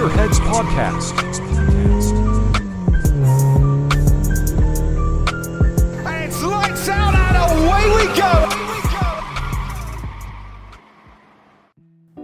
[0.00, 1.14] Gearheads Podcast.
[6.06, 8.32] And it's lights out and away we go!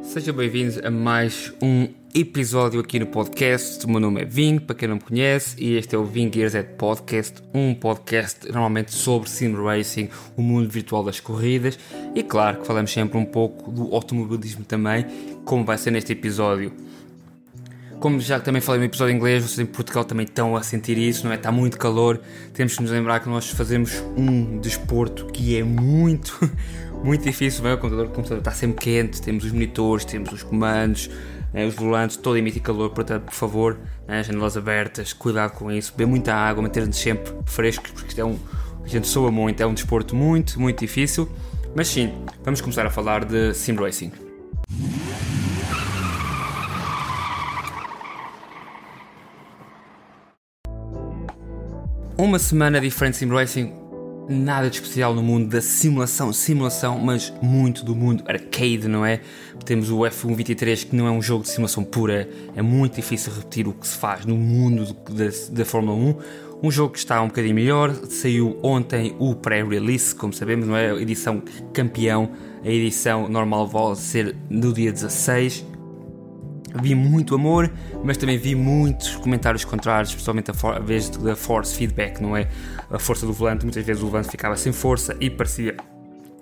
[0.02, 3.84] Sejam bem-vindos a mais um episódio aqui no podcast.
[3.84, 6.30] O meu nome é Ving, para quem não me conhece, e este é o Ving
[6.32, 11.78] Gears Ed Podcast, um podcast normalmente sobre sim racing, o mundo virtual das corridas,
[12.14, 15.04] e claro que falamos sempre um pouco do automobilismo também,
[15.44, 16.72] como vai ser neste episódio.
[18.00, 21.24] Como já também falei no episódio inglês, vocês em Portugal também estão a sentir isso,
[21.24, 21.36] não é?
[21.36, 22.20] Está muito calor.
[22.52, 26.38] Temos que nos lembrar que nós fazemos um desporto que é muito,
[27.02, 27.74] muito difícil, não é?
[27.74, 31.08] O computador, o computador está sempre quente, temos os monitores, temos os comandos,
[31.54, 31.64] né?
[31.64, 34.22] os volantes, todo emite calor, portanto, por favor, né?
[34.22, 38.38] janelas abertas, cuidado com isso, beber muita água, manter-nos sempre frescos, porque isto é um.
[38.84, 41.28] A gente soa muito, é um desporto muito, muito difícil.
[41.74, 42.12] Mas sim,
[42.44, 44.12] vamos começar a falar de sim racing.
[52.18, 53.74] Uma semana de Sim Racing,
[54.26, 59.20] nada de especial no mundo da simulação, simulação, mas muito do mundo arcade, não é?
[59.66, 63.30] Temos o F1 23 que não é um jogo de simulação pura, é muito difícil
[63.34, 66.16] repetir o que se faz no mundo da, da Fórmula 1.
[66.62, 70.92] Um jogo que está um bocadinho melhor, saiu ontem o pré-release, como sabemos, não é?
[70.92, 71.42] A edição
[71.74, 72.30] campeão,
[72.64, 75.75] a edição normal vai ser no dia 16
[76.80, 77.70] vi muito amor,
[78.04, 82.48] mas também vi muitos comentários contrários, especialmente a, a vez da force feedback, não é?
[82.90, 85.76] A força do volante, muitas vezes o volante ficava sem força e parecia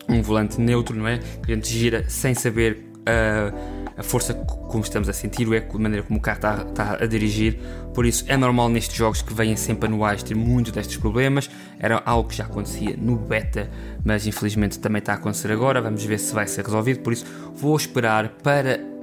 [0.08, 1.18] um volante neutro, não é?
[1.18, 5.76] Que a gente gira sem saber uh, a força como estamos a sentir, o eco,
[5.76, 7.58] de maneira como o carro está, a dirigir.
[7.94, 11.48] Por isso é normal nestes jogos que vêm sempre anuais ter muitos destes problemas.
[11.78, 13.70] Era algo que já acontecia no beta,
[14.04, 15.80] mas infelizmente também está a acontecer agora.
[15.80, 17.00] Vamos ver se vai ser resolvido.
[17.00, 18.93] Por isso vou esperar para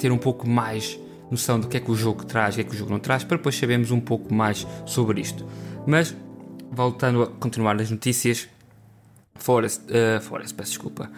[0.00, 0.98] ter um pouco mais
[1.30, 2.98] noção do que é que o jogo traz, o que é que o jogo não
[2.98, 5.46] traz, para depois sabermos um pouco mais sobre isto.
[5.86, 6.16] Mas,
[6.72, 8.48] voltando a continuar nas notícias,
[9.36, 11.10] Forest, uh, Forest peço desculpa,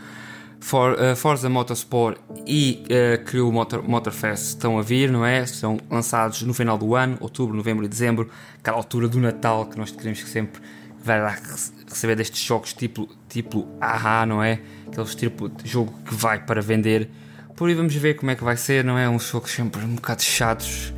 [0.61, 5.45] For, uh, Forza Motorsport e uh, Crew Motor, Motorfest estão a vir, não é?
[5.47, 9.77] São lançados no final do ano, outubro, novembro e dezembro, aquela altura do Natal que
[9.77, 10.63] nós queremos que sempre
[11.03, 11.37] vai lá
[11.89, 14.61] receber destes jogos tipo, tipo AHA, não é?
[14.87, 17.11] Aqueles tipo de jogo que vai para vender
[17.57, 19.09] por aí vamos ver como é que vai ser, não é?
[19.09, 20.93] Uns jogos sempre um bocado chatos,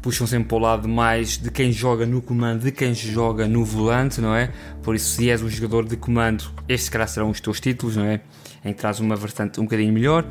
[0.00, 3.64] puxam sempre para o lado mais de quem joga no comando, de quem joga no
[3.64, 4.50] volante, não é?
[4.82, 7.96] Por isso, se és um jogador de comando, estes se calhar serão os teus títulos,
[7.96, 8.20] não é?
[8.64, 10.24] Em que traz uma vertente um bocadinho melhor.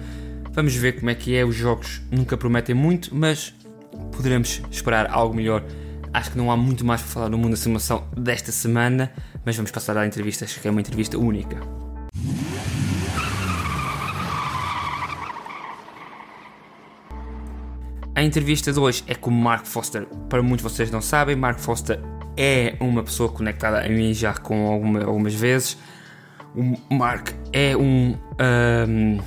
[0.51, 1.45] Vamos ver como é que é.
[1.45, 3.53] Os jogos nunca prometem muito, mas
[4.11, 5.63] poderemos esperar algo melhor.
[6.13, 9.11] Acho que não há muito mais para falar no mundo da simulação desta semana,
[9.45, 11.57] mas vamos passar à entrevista, acho que é uma entrevista única.
[18.17, 20.07] A entrevista de hoje é com Mark Foster.
[20.27, 21.99] Para muitos de vocês não sabem, Mark Foster
[22.35, 25.77] é uma pessoa conectada a mim já com alguma, algumas vezes.
[26.55, 28.17] O Mark é um,
[28.89, 29.19] um.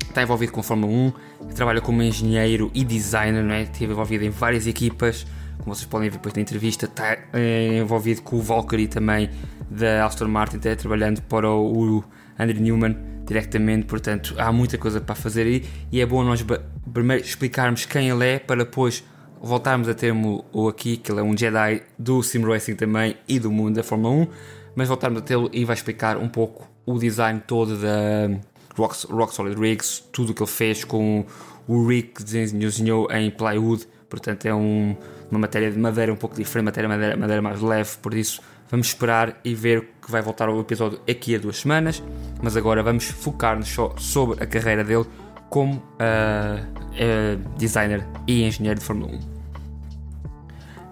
[0.00, 1.12] está envolvido com a Fórmula 1,
[1.56, 3.62] trabalha como engenheiro e designer, não é?
[3.62, 5.26] Esteve envolvido em várias equipas,
[5.58, 9.28] como vocês podem ver depois da entrevista, está é, envolvido com o Valkyrie também
[9.68, 12.04] da Aston Martin, está trabalhando para o
[12.38, 16.44] Andrew Newman diretamente, portanto há muita coisa para fazer aí e é bom nós
[16.92, 19.04] primeiro explicarmos quem ele é para depois
[19.40, 23.48] voltarmos a ter-mo aqui, que ele é um Jedi do Sim Racing também e do
[23.48, 24.26] mundo da Fórmula 1,
[24.74, 28.28] mas voltarmos a tê-lo e vai explicar um pouco o design todo da
[28.76, 31.24] Rock, Rock Solid Rigs, tudo o que ele fez com
[31.68, 34.96] o rig que desenhou em plywood, portanto é um,
[35.30, 38.88] uma matéria de madeira um pouco diferente, matéria madeira, madeira mais leve, por isso vamos
[38.88, 42.02] esperar e ver que vai voltar ao episódio aqui a duas semanas,
[42.42, 45.06] mas agora vamos focar-nos só sobre a carreira dele
[45.48, 49.40] como uh, uh, designer e engenheiro de Fórmula 1.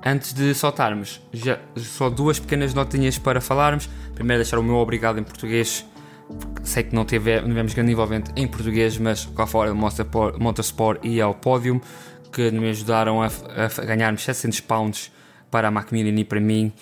[0.04, 3.88] Antes de soltarmos, já, só duas pequenas notinhas para falarmos.
[4.14, 5.84] Primeiro, deixar o meu obrigado em português.
[6.62, 11.34] Sei que não, tivemos grande envolvimento em português, mas cá fora Motorsport, Motorsport e ao
[11.34, 11.80] Podium,
[12.32, 15.12] que me ajudaram a, a ganharmos 700 pounds
[15.50, 16.72] para a Macmillan e para mim.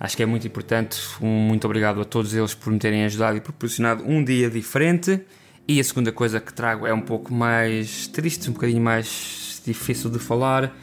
[0.00, 1.00] Acho que é muito importante.
[1.20, 5.20] Um muito obrigado a todos eles por me terem ajudado e proporcionado um dia diferente.
[5.66, 10.08] E a segunda coisa que trago é um pouco mais triste, um bocadinho mais difícil
[10.08, 10.74] de falar,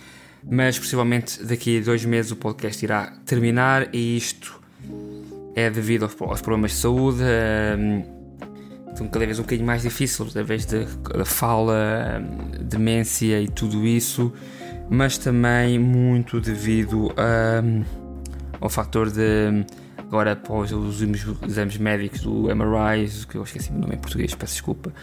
[0.44, 4.62] mas possivelmente daqui a dois meses o podcast irá terminar e isto
[5.56, 7.24] é devido aos, problemas de saúde.
[8.92, 12.22] então, cada vez um bocadinho mais difícil, através da fala,
[12.62, 14.32] demência e tudo isso,
[14.88, 17.64] mas também muito devido a,
[18.60, 19.66] ao fator de
[19.98, 24.54] agora após os exames médicos do MRI, que eu esqueci o nome em português, peço
[24.54, 24.94] desculpa,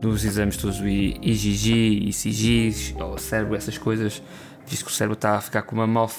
[0.00, 4.22] dos exames todos do IgG, ICGs, o cérebro, essas coisas,
[4.66, 6.10] visto que o cérebro está a ficar com uma mal,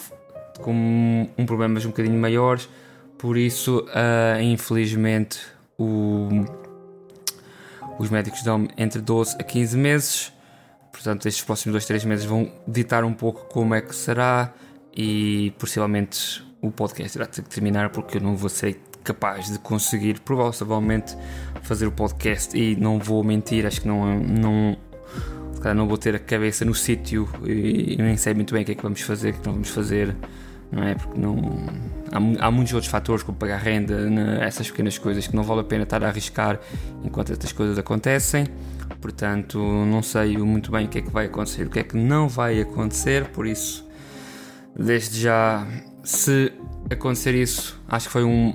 [0.61, 2.69] com um problemas um bocadinho maiores,
[3.17, 5.39] por isso, uh, infelizmente,
[5.77, 6.45] o,
[7.97, 10.33] os médicos dão entre 12 a 15 meses.
[10.91, 14.53] Portanto, estes próximos 2, 3 meses vão ditar um pouco como é que será
[14.95, 19.59] e possivelmente o podcast irá ter que terminar porque eu não vou ser capaz de
[19.59, 21.15] conseguir provavelmente
[21.61, 24.77] fazer o podcast e não vou mentir, acho que não, não,
[25.75, 28.75] não vou ter a cabeça no sítio e nem sei muito bem o que é
[28.75, 30.15] que vamos fazer, o que não vamos fazer,
[30.71, 30.95] não é?
[30.95, 31.37] Porque não
[32.11, 34.45] há, há muitos outros fatores como pagar renda, né?
[34.45, 36.59] essas pequenas coisas que não vale a pena estar a arriscar
[37.03, 38.45] enquanto estas coisas acontecem.
[38.99, 41.95] Portanto, não sei muito bem o que é que vai acontecer, o que é que
[41.95, 43.87] não vai acontecer, por isso
[44.77, 45.65] desde já,
[46.07, 46.53] se
[46.89, 48.53] acontecer isso, acho que foi um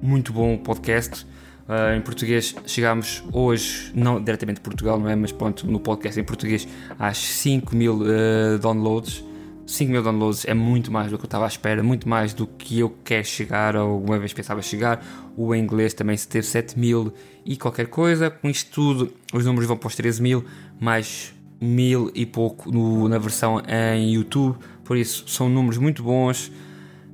[0.00, 1.26] muito bom podcast.
[1.68, 5.14] Uh, em português chegámos hoje, não diretamente de Portugal, não é?
[5.14, 6.66] Mas pronto, no podcast em português
[6.98, 9.22] às 5 mil uh, downloads.
[9.66, 12.46] 5 mil downloads é muito mais do que eu estava à espera, muito mais do
[12.46, 15.04] que eu quero chegar ou alguma vez pensava chegar.
[15.36, 17.12] O inglês também se teve 7 mil
[17.44, 18.30] e qualquer coisa.
[18.30, 20.44] Com isto tudo, os números vão para os 13 mil,
[20.80, 24.56] mais mil e pouco no, na versão em YouTube.
[24.84, 26.50] Por isso, são números muito bons.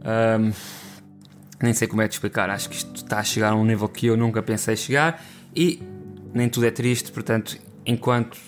[0.01, 0.53] Um,
[1.63, 2.51] nem sei como é de explicar.
[2.51, 5.23] Acho que isto está a chegar a um nível que eu nunca pensei chegar.
[5.55, 5.83] E
[6.33, 7.11] nem tudo é triste.
[7.13, 8.39] Portanto, enquanto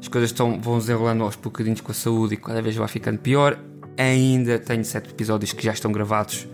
[0.00, 3.18] as coisas estão, vão desenrolando aos bocadinhos com a saúde e cada vez vai ficando
[3.18, 3.58] pior,
[3.96, 6.48] ainda tenho sete episódios que já estão gravados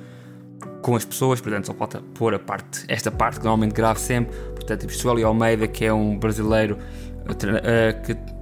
[0.82, 1.40] com as pessoas.
[1.40, 4.36] Portanto, só falta pôr a parte, esta parte que normalmente gravo sempre.
[4.54, 8.35] Portanto, temos Sueli Almeida, que é um brasileiro uh, que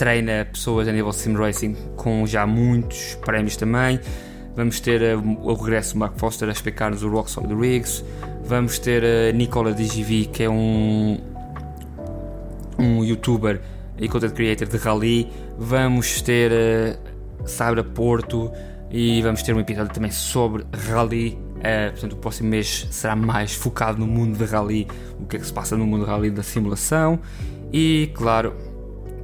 [0.00, 4.00] treina pessoas a nível sim racing com já muitos prémios também.
[4.56, 8.02] Vamos ter uh, o regresso de Mark Foster a explicar-nos o Rock Solid Rigs.
[8.46, 11.18] Vamos ter a uh, Nicola DGV, que é um,
[12.78, 13.60] um youtuber
[13.98, 15.30] e content creator de rally.
[15.58, 18.50] Vamos ter uh, Sabra Porto
[18.90, 21.38] e vamos ter um episódio também sobre rally.
[21.56, 24.88] Uh, portanto, o próximo mês será mais focado no mundo de rally,
[25.20, 27.20] o que é que se passa no mundo de rally da simulação.
[27.70, 28.69] E, claro,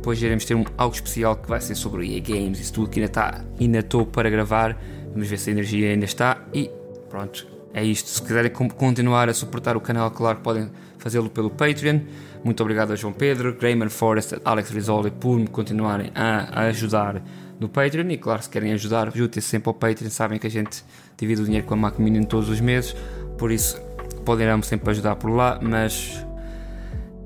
[0.06, 3.00] depois iremos ter um, algo especial que vai ser sobre EA Games, isso tudo que
[3.00, 4.80] ainda está, ainda estou para gravar.
[5.10, 6.70] Vamos ver se a energia ainda está e
[7.10, 7.44] pronto,
[7.74, 8.08] é isto.
[8.08, 12.02] Se quiserem continuar a suportar o canal, claro, podem fazê-lo pelo Patreon.
[12.44, 17.20] Muito obrigado a João Pedro, Grayman Forrest, Alex Rizzoli por me continuarem a, ajudar
[17.58, 18.08] no Patreon.
[18.08, 20.08] E claro, se querem ajudar, juntem-se sempre ao Patreon.
[20.08, 20.84] Sabem que a gente
[21.16, 22.94] divide o dinheiro com a Macminion todos os meses,
[23.36, 23.76] por isso
[24.24, 26.24] poderão sempre ajudar por lá, mas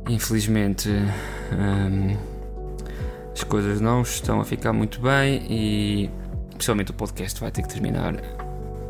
[0.09, 0.88] infelizmente.
[1.53, 2.30] Hum,
[3.41, 6.11] as coisas não estão a ficar muito bem e
[6.51, 8.15] principalmente o podcast vai ter que terminar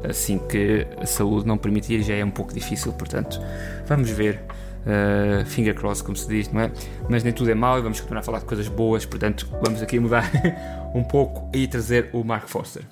[0.03, 3.41] assim que a saúde não permitir, já é um pouco difícil, portanto
[3.87, 4.43] vamos ver.
[4.81, 6.73] Uh, finger cross, como se diz, não é?
[7.07, 9.83] Mas nem tudo é mau e vamos continuar a falar de coisas boas, portanto vamos
[9.83, 10.25] aqui mudar
[10.95, 12.83] um pouco e trazer o Mark Foster.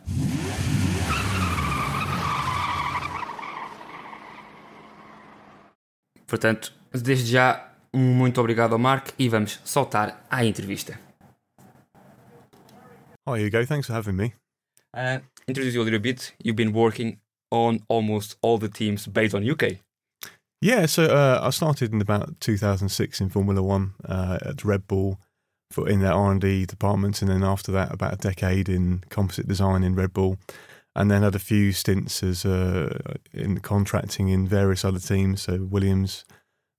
[6.27, 11.08] Portanto, desde já, muito obrigado ao Mark e vamos soltar à entrevista.
[13.29, 13.63] Hi, go.
[13.63, 14.33] Thanks for having me.
[14.97, 16.33] Uh, introduce you a little bit.
[16.43, 17.21] You've been working
[17.51, 19.81] on almost all the teams based on UK.
[20.63, 25.19] Yeah, so uh, I started in about 2006 in Formula One uh, at Red Bull
[25.71, 29.05] for in their R and D department, and then after that, about a decade in
[29.11, 30.39] composite design in Red Bull,
[30.97, 32.99] and then had a few stints as uh,
[33.35, 36.25] in contracting in various other teams, so Williams,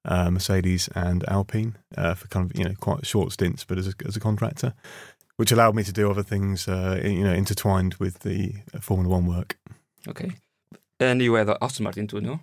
[0.04, 3.88] uh, Mercedes, and Alpine uh, for kind of you know quite short stints, but as
[3.88, 4.74] a, as a contractor
[5.40, 9.16] which allowed me to do other things, uh, you know, intertwined with the uh, Formula
[9.16, 9.58] One work.
[10.06, 10.32] Okay,
[11.00, 12.42] and you were the Aston Martin too, no?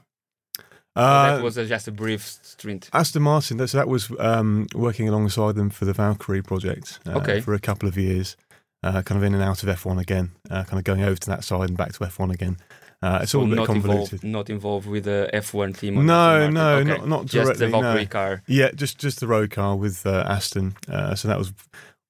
[0.97, 2.88] Uh, that was just a brief stint.
[2.95, 3.59] Aston Martin.
[3.69, 7.00] So that was um, working alongside them for the Valkyrie project.
[7.07, 7.43] Uh, okay.
[7.43, 8.35] For a couple of years,
[8.83, 11.29] uh, kind of in and out of F1 again, uh, kind of going over to
[11.29, 12.57] that side and back to F1 again.
[13.03, 14.25] it's so all a bit not convoluted.
[14.25, 16.07] Involved, not involved with the F1 team.
[16.07, 16.88] No, no, okay.
[16.88, 17.50] not, not directly.
[17.50, 18.09] Just the Valkyrie no.
[18.09, 18.43] car.
[18.47, 20.76] Yeah, just just the road car with Aston.
[21.15, 21.53] so that was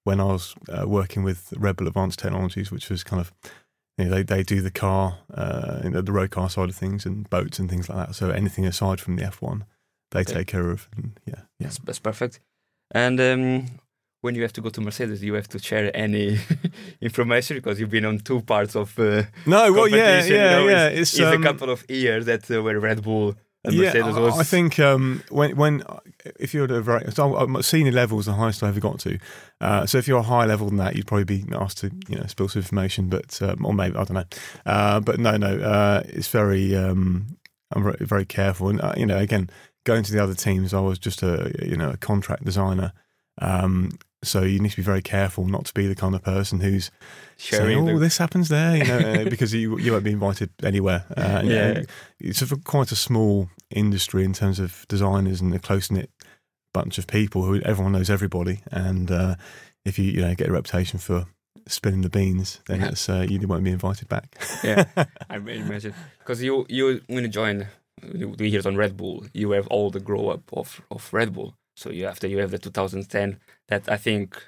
[0.07, 3.33] when I was uh, working with Red Bull Advanced Technologies, which was kind of
[3.99, 6.77] you know, they they do the car, uh, you know, the road car side of
[6.77, 8.15] things and boats and things like that.
[8.15, 9.65] So anything aside from the F one,
[10.13, 10.35] they okay.
[10.35, 10.89] take care of.
[10.97, 12.39] And yeah, yeah, that's, that's perfect.
[12.93, 13.67] And um,
[14.21, 16.39] when you have to go to Mercedes, you have to share any
[17.01, 20.69] information because you've been on two parts of uh, no, well, yeah, yeah, you know,
[20.69, 20.87] yeah.
[20.87, 23.35] It's, it's, um, a couple of years that uh, were Red Bull
[23.71, 25.83] yeah, I think um, when when
[26.39, 29.19] if you're at a very so senior level is the highest I ever got to.
[29.61, 32.17] Uh, so if you're a higher level than that, you'd probably be asked to you
[32.17, 34.25] know spill some information, but um, or maybe I don't know.
[34.65, 37.37] Uh, but no, no, uh, it's very um,
[37.73, 39.51] I'm very, very careful, and uh, you know, again,
[39.85, 42.93] going to the other teams, I was just a you know a contract designer.
[43.39, 46.61] Um, so you need to be very careful not to be the kind of person
[46.61, 46.91] who's
[47.37, 50.13] saying, Sharing "Oh, the- this happens there," you know, uh, because you you won't be
[50.13, 51.05] invited anywhere.
[51.17, 51.75] Uh, Yeah.
[51.79, 51.83] uh,
[52.19, 56.11] it's a, quite a small industry in terms of designers and a close knit
[56.73, 58.61] bunch of people who everyone knows everybody.
[58.71, 59.37] And uh,
[59.85, 61.27] if you you know get a reputation for
[61.69, 64.37] spilling the beans, then it's, uh, you won't be invited back.
[64.63, 64.85] yeah,
[65.31, 67.67] I imagine because you you when you join
[68.03, 71.55] the years on Red Bull, you have all the grow up of of Red Bull.
[71.77, 74.43] So you after you have the 2010, that I think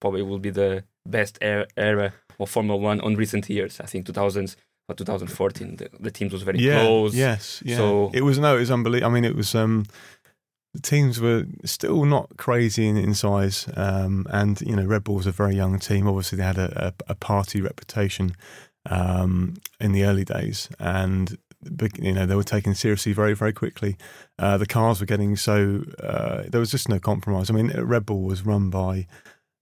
[0.00, 3.80] probably will be the best era, of Formula One on recent years.
[3.80, 4.56] I think 2000s
[4.88, 6.80] or 2014, the, the teams was very yeah.
[6.80, 7.14] close.
[7.14, 7.62] Yes.
[7.64, 7.76] Yeah.
[7.76, 9.10] So- it was no, it was unbelievable.
[9.10, 9.54] I mean, it was.
[9.54, 9.86] Um,
[10.74, 15.16] the teams were still not crazy in, in size, um, and you know Red Bull
[15.16, 16.06] was a very young team.
[16.06, 18.32] Obviously, they had a, a, a party reputation
[18.88, 21.38] um, in the early days, and
[21.98, 23.96] you know they were taken seriously very very quickly.
[24.38, 27.50] Uh, the cars were getting so uh, there was just no compromise.
[27.50, 29.06] I mean, Red Bull was run by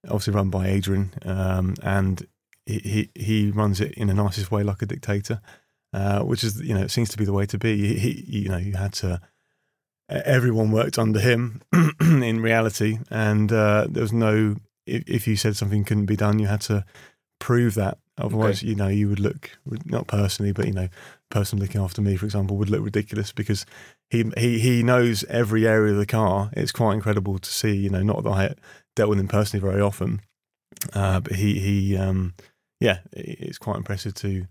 [0.04, 2.26] obviously run by Adrian, um, and
[2.64, 5.40] he, he he runs it in the nicest way, like a dictator,
[5.92, 7.76] uh, which is you know it seems to be the way to be.
[7.76, 9.20] He, he you know you had to
[10.08, 11.62] everyone worked under him
[12.00, 14.56] in reality, and uh, there was no.
[14.86, 16.84] If, if you said something couldn't be done, you had to
[17.40, 17.98] prove that.
[18.18, 19.50] Otherwise, you know, you would look
[19.85, 20.88] not personally, but you know,
[21.30, 23.66] person looking after me, for example, would look ridiculous because
[24.11, 26.50] he he he knows every area of the car.
[26.54, 27.75] It's quite incredible to see.
[27.75, 28.54] You know, not that I
[28.94, 30.23] dealt with him personally very often,
[30.94, 32.35] uh, but he he um
[32.80, 34.46] yeah, it's quite impressive to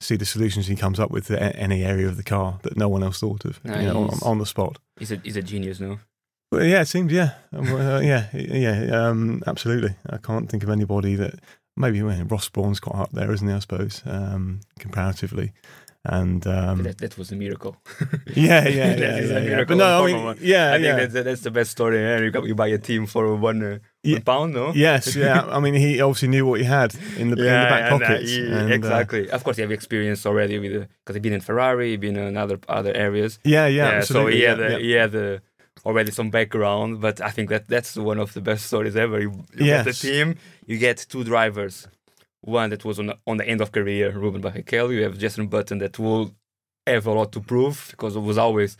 [0.00, 2.88] see the solutions he comes up with to any area of the car that no
[2.88, 3.60] one else thought of.
[3.64, 4.78] you know, on, on the spot.
[4.98, 5.98] he's a he's a genius, no?
[6.52, 9.96] Well, yeah, it seems, yeah, Um, uh, yeah, yeah, um, absolutely.
[10.08, 11.40] I can't think of anybody that
[11.76, 13.54] maybe well, Ross Brawn's quite up there, isn't he?
[13.54, 15.52] I suppose um, comparatively,
[16.04, 17.76] and um, that that was a miracle.
[18.34, 19.48] yeah, yeah, That yeah, is a yeah, yeah.
[19.50, 20.38] miracle But no, I mean, One.
[20.40, 20.96] yeah, I yeah.
[20.96, 21.98] think that's that's the best story.
[21.98, 22.18] eh?
[22.20, 24.20] You, got, you buy a team for one, uh, Yeah.
[24.20, 24.72] pound, no?
[24.74, 25.42] Yes, yeah.
[25.56, 28.18] I mean, he obviously knew what he had in the, in the back and, uh,
[28.18, 29.28] he- and, uh, exactly.
[29.30, 32.36] of course, you have experience already with because he's been in Ferrari, he's been in
[32.36, 33.38] other other areas.
[33.44, 34.78] yeah, yeah, so he had yeah, uh, yeah.
[34.78, 35.38] he had uh,
[35.86, 37.00] already some background.
[37.00, 39.16] But I think that that's one of the best stories ever.
[39.20, 40.28] You, you get the team,
[40.70, 41.88] you get two drivers,
[42.42, 44.92] one that was on the, on the end of career, Ruben Barrichello.
[44.94, 46.24] You have Jenson Button that will
[46.86, 48.76] have a lot to prove because it was always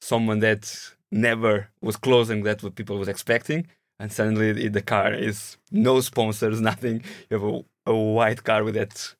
[0.00, 0.62] someone that
[1.10, 3.66] never was closing that what people was expecting.
[4.00, 7.02] And suddenly the- the car is no sponsors, nothing.
[7.30, 9.14] You have a, a white car with that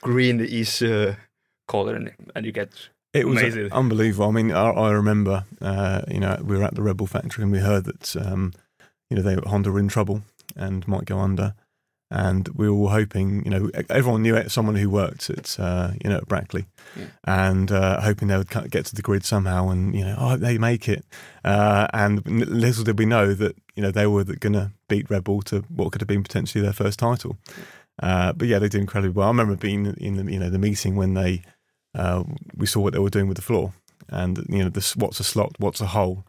[0.00, 1.14] greenish uh,
[1.68, 2.70] color, and, and you get
[3.12, 3.72] It was Amazing.
[3.72, 4.28] unbelievable.
[4.28, 7.42] I mean, I, I remember, uh, you know, we were at the Red Bull factory
[7.42, 8.52] and we heard that, um,
[9.10, 10.22] you know, they Honda were in trouble
[10.56, 11.54] and might go under,
[12.10, 15.92] and we were all hoping, you know, everyone knew it, someone who worked at, uh,
[16.02, 16.66] you know, at Brackley,
[16.96, 17.06] Yeah.
[17.24, 20.56] and uh, hoping they would get to the grid somehow, and you know, oh, they
[20.58, 21.04] make it,
[21.44, 25.24] uh, and little did we know that, you know, they were going to beat Red
[25.24, 27.36] Bull to what could have been potentially their first title.
[28.02, 29.28] Uh, but yeah, they did incredibly well.
[29.28, 31.42] I remember being in the you know the meeting when they
[31.94, 32.22] uh,
[32.56, 33.72] we saw what they were doing with the floor,
[34.08, 36.24] and you know this what's a slot, what's a hole,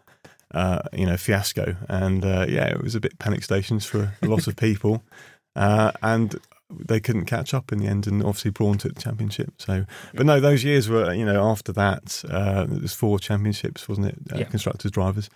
[0.53, 4.27] uh, you know fiasco, and uh, yeah, it was a bit panic stations for a
[4.27, 5.03] lot of people,
[5.55, 6.39] uh, and
[6.69, 9.53] they couldn't catch up in the end, and obviously Brawn took the championship.
[9.59, 13.87] So, but no, those years were you know after that uh, it was four championships,
[13.87, 14.15] wasn't it?
[14.33, 14.45] Uh, Yeah.
[14.45, 15.29] Constructors, drivers.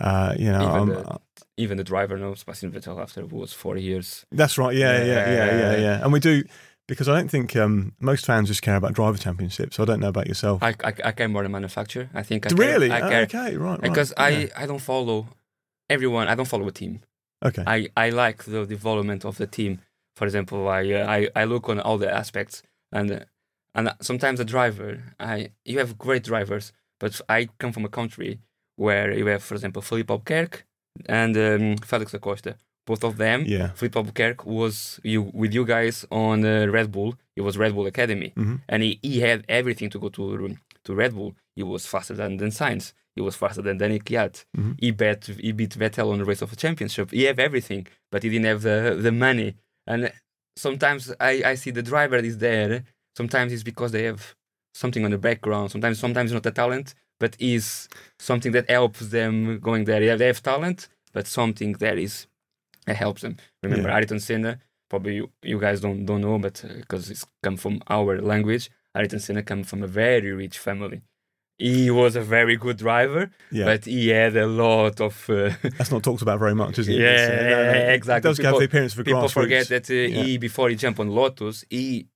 [0.00, 1.18] Uh, you know, Even um, the-
[1.56, 4.24] even the driver knows Sebastian Vettel after it was four years.
[4.30, 4.76] That's right.
[4.76, 5.76] Yeah, yeah, yeah, yeah, yeah.
[5.76, 6.02] Yeah.
[6.04, 6.44] And we do
[6.88, 9.78] because I don't think um, most fans just care about driver championships.
[9.78, 10.62] I don't know about yourself.
[10.62, 12.08] I, I, I care more than manufacturer.
[12.14, 12.88] I think I really?
[12.88, 13.70] Care, I care okay, right.
[13.70, 13.80] right.
[13.80, 14.24] because yeah.
[14.24, 15.28] I, I don't follow
[15.88, 16.26] everyone.
[16.26, 17.02] I don't follow a team.
[17.44, 17.62] okay.
[17.66, 19.80] I, I like the development of the team.
[20.16, 23.24] For example, I uh, I, I look on all the aspects and
[23.74, 25.14] and sometimes a driver.
[25.20, 28.40] I you have great drivers, but I come from a country
[28.76, 30.62] where you have, for example, Filipe Albuquerque
[31.06, 32.56] and um, Felix da Costa.
[32.90, 33.38] Both of them.
[33.56, 33.68] yeah.
[33.78, 34.74] Filipe Albuquerque was
[35.12, 37.10] you with you guys on uh, Red Bull.
[37.38, 40.22] It was Red Bull Academy, hmm and he, he had everything to go to
[40.86, 41.32] to Red Bull.
[41.58, 42.84] He was faster than than Sainz.
[43.16, 44.34] He was faster than Danny Kvyat.
[44.56, 44.72] Mhm.
[44.84, 47.06] He bet he beat Vettel on the race of a championship.
[47.18, 49.50] He have everything, but he didn't have the the money.
[49.90, 50.00] And
[50.64, 52.84] sometimes I, I see the driver is there.
[53.20, 54.22] Sometimes it's because they have
[54.82, 55.66] something on the background.
[55.74, 57.88] Sometimes sometimes not a talent, but is
[58.30, 59.34] something that helps them
[59.68, 60.02] going there.
[60.08, 60.78] Yeah, they have talent,
[61.16, 62.14] but something there is
[62.88, 63.36] that helps them.
[63.62, 63.96] Remember Yeah.
[63.98, 64.58] Ayrton Senna?
[64.90, 69.20] Probably you, you guys don't don't know, but because it's come from our language, Ayrton
[69.20, 71.00] Senna come from a very rich family.
[71.60, 73.64] he was a very good driver, Yeah.
[73.70, 75.14] but he had a lot of.
[75.28, 76.98] Uh, That's not talked about very much, is it?
[77.06, 78.28] Yeah, uh, no, no, exactly.
[78.28, 80.22] It does People- the appearance a people forget that uh, Yeah.
[80.22, 82.06] he before he jumped on Lotus, he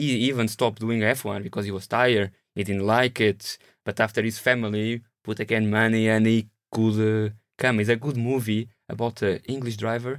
[0.00, 2.30] he even stopped doing F1 because he was tired.
[2.56, 3.58] He didn't like it.
[3.86, 6.38] But after his family put again money and he
[6.74, 7.30] could uh,
[7.62, 7.80] come.
[7.80, 10.14] It's a good movie about an English driver,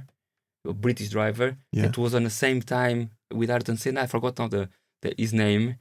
[0.68, 1.56] a British driver.
[1.72, 1.86] Yeah.
[1.86, 4.02] It was on the same time with Ayrton Senna.
[4.02, 4.68] I forgot now the,
[5.02, 5.76] the his name.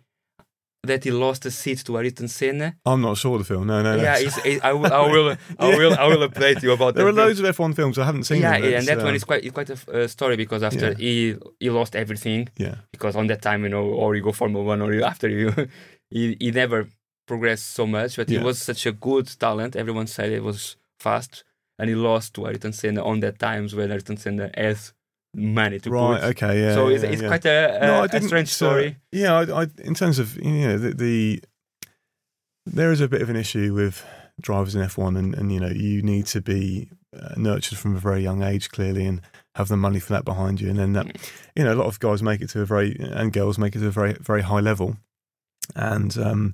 [0.86, 2.76] That he lost a seat to Ayrton Senna.
[2.86, 3.68] I'm not sure of the film.
[3.68, 4.04] No, no, no.
[4.04, 7.06] yeah, it's, it, I will, I will, I will, I will update you about there
[7.06, 8.42] that are loads of F1 films I haven't seen.
[8.42, 8.70] yeah, them.
[8.70, 10.96] yeah, and that one uh, is quite quite a uh, story because after Yeah.
[11.06, 14.62] he he lost everything Yeah, because on that time you know or you go Formula
[14.74, 15.48] One or you, after you
[16.10, 16.90] he, he never
[17.32, 21.46] progressed so much but he was such a good talent everyone said it was fast
[21.80, 24.94] and he lost to Ayrton Senna on that times when Ayrton Senna has
[25.36, 26.22] money to right.
[26.22, 26.62] put Okay.
[26.62, 26.76] Yeah.
[26.76, 27.28] so yeah, it's, it's yeah.
[27.28, 30.78] quite a, a, no, a strange story yeah, I, I, in terms of you know
[30.78, 31.44] the, the
[32.66, 34.06] there is a bit of an issue with
[34.40, 38.00] drivers in F1, and, and you know you need to be uh, nurtured from a
[38.00, 39.22] very young age, clearly, and
[39.56, 42.00] have the money for that behind you, and then that you know a lot of
[42.00, 44.60] guys make it to a very and girls make it to a very very high
[44.60, 44.98] level,
[45.76, 46.54] and um,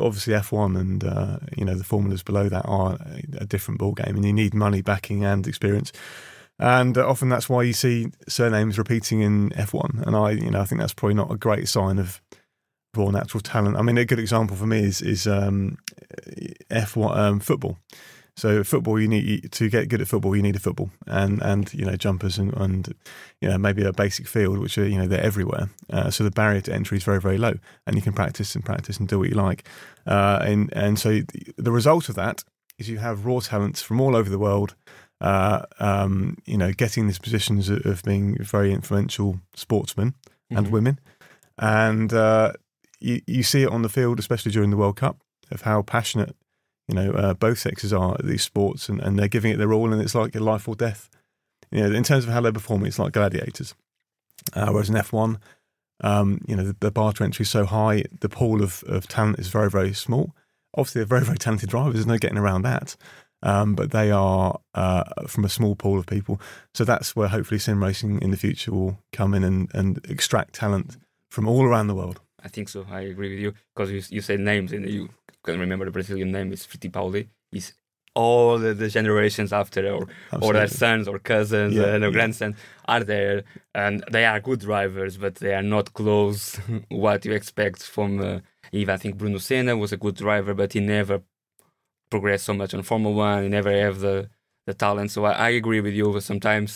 [0.00, 2.98] obviously F1 and uh, you know the formulas below that are
[3.38, 5.92] a, different ball game, and you need money backing and experience.
[6.58, 10.60] And uh, often that's why you see surnames repeating in F1, and I, you know,
[10.60, 12.20] I think that's probably not a great sign of
[12.96, 13.76] raw natural talent.
[13.76, 15.78] I mean, a good example for me is is um,
[16.70, 17.78] F1 um, football.
[18.36, 21.72] So football, you need to get good at football, you need a football and and
[21.72, 22.94] you know jumpers and and
[23.40, 25.70] you know maybe a basic field, which are you know they're everywhere.
[25.90, 27.54] Uh, so the barrier to entry is very very low,
[27.86, 29.66] and you can practice and practice and do what you like.
[30.06, 31.22] Uh, and and so
[31.56, 32.44] the, result of that
[32.78, 34.74] is you have raw talents from all over the world.
[35.18, 40.14] Uh, um, you know, getting these positions of, being very influential sportsmen
[40.50, 40.70] and Mhm.
[40.70, 40.98] women,
[41.58, 42.52] and uh,
[43.00, 45.16] you you see it on the field, especially during the World Cup,
[45.50, 46.36] of how passionate
[46.88, 49.72] you know uh, both sexes are at these sports, and, and they're giving it their
[49.72, 51.08] all, and it's like a life or death.
[51.70, 53.74] You know, in terms of how they're performing, it's like gladiators.
[54.54, 55.38] Uh, whereas in F one,
[56.02, 59.08] um, you know, the, the bar to entry is so high, the pool of, of
[59.08, 60.34] talent is very very small.
[60.76, 61.94] Obviously, they're very very talented drivers.
[61.94, 62.96] There's no getting around that.
[63.42, 66.40] Um, but they are uh, from a small pool of people.
[66.74, 70.54] So that's where hopefully sim racing in the future will come in and, and extract
[70.54, 70.96] talent
[71.30, 72.20] from all around the world.
[72.46, 72.80] I think so.
[72.98, 75.02] I agree with you because you you said names and you
[75.46, 77.22] can remember the Brazilian name is Fittipaldi.
[77.58, 77.66] Is
[78.14, 80.02] all the, the generations after, or
[80.42, 82.18] or their sons or cousins Yeah, and their yeah.
[82.18, 82.56] grandsons
[82.94, 83.36] are there,
[83.74, 86.40] and they are good drivers, but they are not close
[87.04, 88.10] what you expect from.
[88.28, 88.38] Uh,
[88.72, 91.16] even I think Bruno Senna was a good driver, but he never
[92.10, 93.42] progressed so much on Formula One.
[93.44, 94.16] He never have the
[94.66, 95.10] the talent.
[95.10, 96.20] So I, I agree with you.
[96.20, 96.70] Sometimes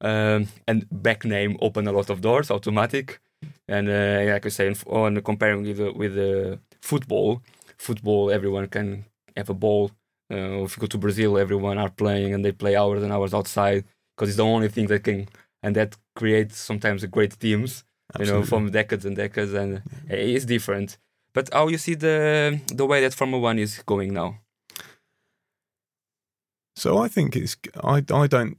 [0.00, 3.20] um, and back name open a lot of doors, automatic.
[3.68, 7.42] And uh, like I say, on comparing with the, with the football,
[7.76, 9.04] football everyone can
[9.36, 9.90] have a ball.
[10.32, 13.34] Uh, if you go to Brazil, everyone are playing and they play hours and hours
[13.34, 13.84] outside
[14.16, 15.28] because it's the only thing that can
[15.62, 17.84] and that creates sometimes great teams.
[18.20, 20.96] You know, from decades and decades, and it's different.
[21.34, 24.38] But how you see the the way that Formula One is going now?
[26.76, 28.56] So I think it's I I don't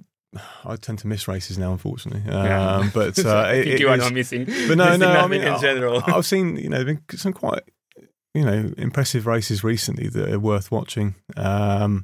[0.66, 2.24] I tend to miss races now, unfortunately.
[2.26, 2.78] Yeah.
[2.78, 4.46] Um, but uh, I think it you are not missing.
[4.46, 5.12] But no, missing no.
[5.12, 6.04] I mean, in general.
[6.06, 7.64] I, have seen you know been some quite
[8.34, 11.16] you know impressive races recently that are worth watching.
[11.36, 12.04] Um,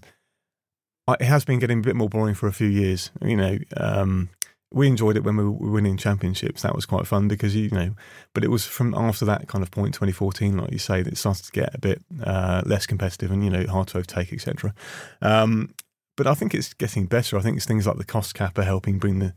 [1.07, 3.11] I, it has been getting a bit more boring for a few years.
[3.21, 4.29] You know, um,
[4.73, 6.63] we enjoyed it when we were winning championships.
[6.63, 7.95] That was quite fun because you know,
[8.33, 11.17] but it was from after that kind of point, 2014, like you say, that it
[11.17, 14.73] started to get a bit uh, less competitive and you know hard to overtake, etc.
[15.21, 15.73] Um,
[16.17, 17.37] but I think it's getting better.
[17.37, 19.33] I think it's things like the cost cap are helping bring the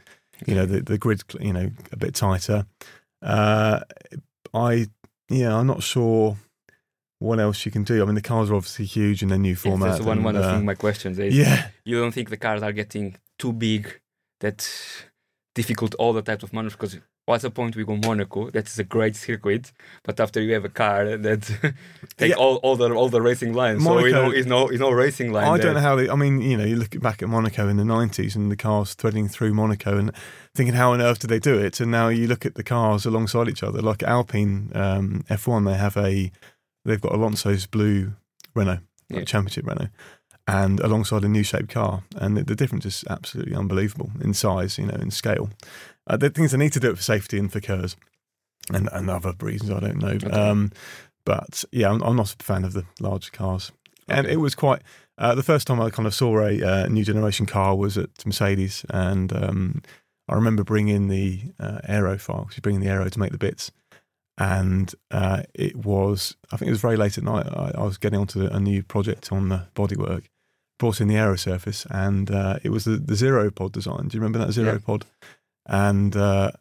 [0.46, 2.66] you know the the grid you know a bit tighter.
[3.22, 3.80] Uh,
[4.54, 4.86] I
[5.28, 6.36] yeah, I'm not sure
[7.18, 8.02] what else you can do.
[8.02, 9.92] I mean, the cars are obviously huge in their new Yes, format.
[9.92, 11.34] that's one and, one of uh, thing my questions is.
[11.36, 14.00] yeah, You don't think the cars are getting too big
[14.40, 14.68] that
[15.54, 16.74] difficult all the types of maneuvers?
[16.74, 18.50] Because what's the point we go Monaco?
[18.50, 19.72] That is a great circuit,
[20.04, 21.42] but after you have a car that
[22.16, 22.36] take Yeah.
[22.36, 25.32] all, all the all the racing lines, so you know it's no it's no racing
[25.32, 25.44] line.
[25.44, 25.66] I there.
[25.66, 26.08] don't know how they.
[26.08, 28.94] I mean, you know, you look back at Monaco in the '90s and the cars
[28.94, 30.12] threading through Monaco and
[30.54, 31.80] thinking, how on earth did they do it?
[31.80, 35.66] And now you look at the cars alongside each other, like Alpine um, F1.
[35.66, 36.30] They have a,
[36.84, 38.14] they've got Alonso's blue
[38.54, 39.24] Renault, like Yeah.
[39.24, 39.88] Championship Renault,
[40.46, 44.78] and alongside a new shaped car, and the, the difference is absolutely unbelievable in size,
[44.78, 45.50] you know, in scale.
[46.06, 47.96] Uh, the things they need to do it for safety and for curves,
[48.72, 50.08] and and other reasons I don't know.
[50.08, 50.30] Okay.
[50.30, 50.72] Um,
[51.24, 53.72] but yeah, I'm, I'm not a fan of the large cars
[54.08, 54.34] and Okay.
[54.34, 54.82] it was quite
[55.18, 58.24] uh, the first time I kind of saw a uh, new generation car was at
[58.26, 59.82] Mercedes, and um,
[60.28, 63.32] I remember bringing the uh, aero file, because you bring in the aero to make
[63.32, 63.72] the bits,
[64.38, 67.46] and uh, it was I think it was very late at night.
[67.46, 70.24] I, I was getting onto a new project on the bodywork,
[70.78, 74.08] brought in the aero surface, and uh, it was the, the zero pod design.
[74.08, 74.78] Do you remember that zero Yeah.
[74.84, 75.06] pod?
[75.66, 76.52] And uh,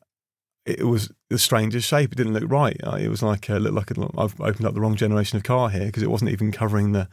[0.66, 2.12] it was the strangest shape.
[2.12, 2.80] It didn't look right.
[2.84, 5.70] Uh, It was like uh, looked like I've opened up the wrong generation of car
[5.70, 7.08] here because it wasn't even covering the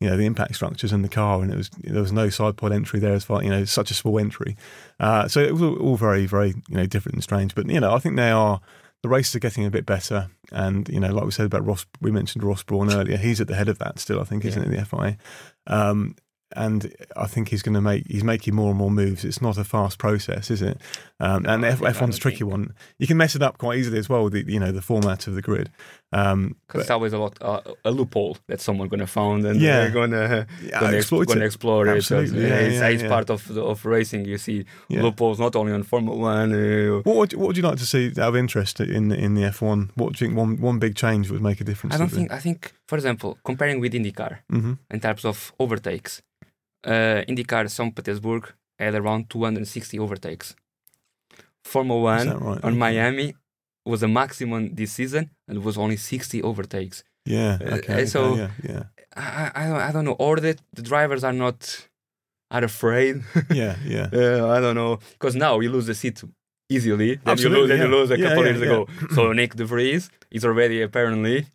[0.00, 2.56] you know the impact structures in the car, and it was there was no side
[2.56, 4.56] pod entry there as far you know such a small entry.
[4.98, 7.54] Uh, so it was all, all very very you know different and strange.
[7.54, 8.60] But you know I think they are
[9.02, 11.86] the races are getting a bit better, and you know like we said about Ross,
[12.00, 13.16] we mentioned Ross Brawn earlier.
[13.16, 14.70] He's at the head of that still, I think, isn't it?
[14.70, 15.16] The FIA.
[15.66, 16.16] Um,
[16.56, 19.24] and I think he's going to make he's making more and more moves.
[19.24, 20.80] It's not a fast process, is it?
[21.20, 22.72] Um, and F, one's a tricky one.
[22.98, 24.30] You can mess it up quite easily as well.
[24.30, 25.68] The you know the format of the grid.
[26.12, 29.80] Um, Because it's always a lot uh, a loophole that someone gonna find and Yeah.
[29.80, 31.46] they're gonna Yeah, gonna, exploit gonna it.
[31.46, 31.96] explore it.
[31.96, 34.24] Absolutely, yeah, it's, yeah, it's part of the, of racing.
[34.24, 36.52] You see loopholes not only on Formula One.
[36.52, 39.42] Uh, What would, what would you like to see out of interest in in the
[39.42, 39.90] F1?
[39.94, 41.94] What do you think one one big change would make a difference?
[41.94, 42.32] I don't think.
[42.32, 46.22] I think, for example, comparing with IndyCar hmm in terms of overtakes,
[46.86, 47.94] uh, IndyCar St.
[47.94, 48.42] Petersburg
[48.78, 50.56] had around 260 overtakes.
[51.64, 52.36] Formula One right?
[52.64, 52.76] on Okay.
[52.76, 53.34] Miami
[53.86, 57.02] was a maximum this season and it was only 60 overtakes.
[57.26, 57.58] Yeah.
[57.60, 57.92] Uh, Okay.
[57.92, 58.50] uh, okay, so- yeah.
[58.62, 58.82] Yeah.
[59.16, 60.16] I, I, don't, I don't know.
[60.18, 61.86] Or the, the drivers are not
[62.52, 63.22] are afraid.
[63.50, 63.76] Yeah.
[63.84, 64.08] Yeah.
[64.12, 66.22] Uh, I don't know because now you lose the seat
[66.68, 67.16] easily.
[67.16, 68.66] Then you Absolutely, lose, then you lose a Yeah, couple yeah, years yeah.
[68.66, 68.86] ago.
[69.14, 71.46] so Nyck De Vries is already apparently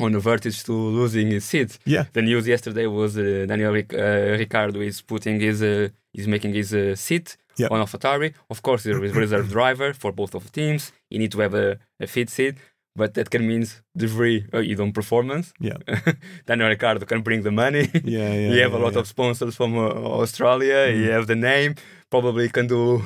[0.00, 1.78] on the vertige to losing his seat.
[1.84, 2.04] Yeah.
[2.12, 6.54] The news yesterday was uh, Daniel Ric- uh, Ricciardo is putting his uh, is making
[6.54, 7.68] his uh, seat Yeah.
[7.72, 8.30] on AlphaTauri.
[8.50, 10.92] Of course, he's a reserve driver for both of the teams.
[11.10, 12.56] You need to have a, a fit seat.
[12.96, 13.64] But that can mean
[13.96, 15.52] De Vries uh, you don't performance.
[15.60, 15.76] Yeah.
[16.46, 17.88] Daniel Ricciardo can bring the money.
[17.92, 18.32] Yeah.
[18.32, 18.50] Yeah.
[18.52, 19.00] you have yeah, a lot yeah.
[19.00, 19.88] of sponsors from uh,
[20.22, 20.80] Australia.
[20.88, 21.12] You Mm.
[21.16, 21.74] have the name.
[22.10, 23.02] Probably can do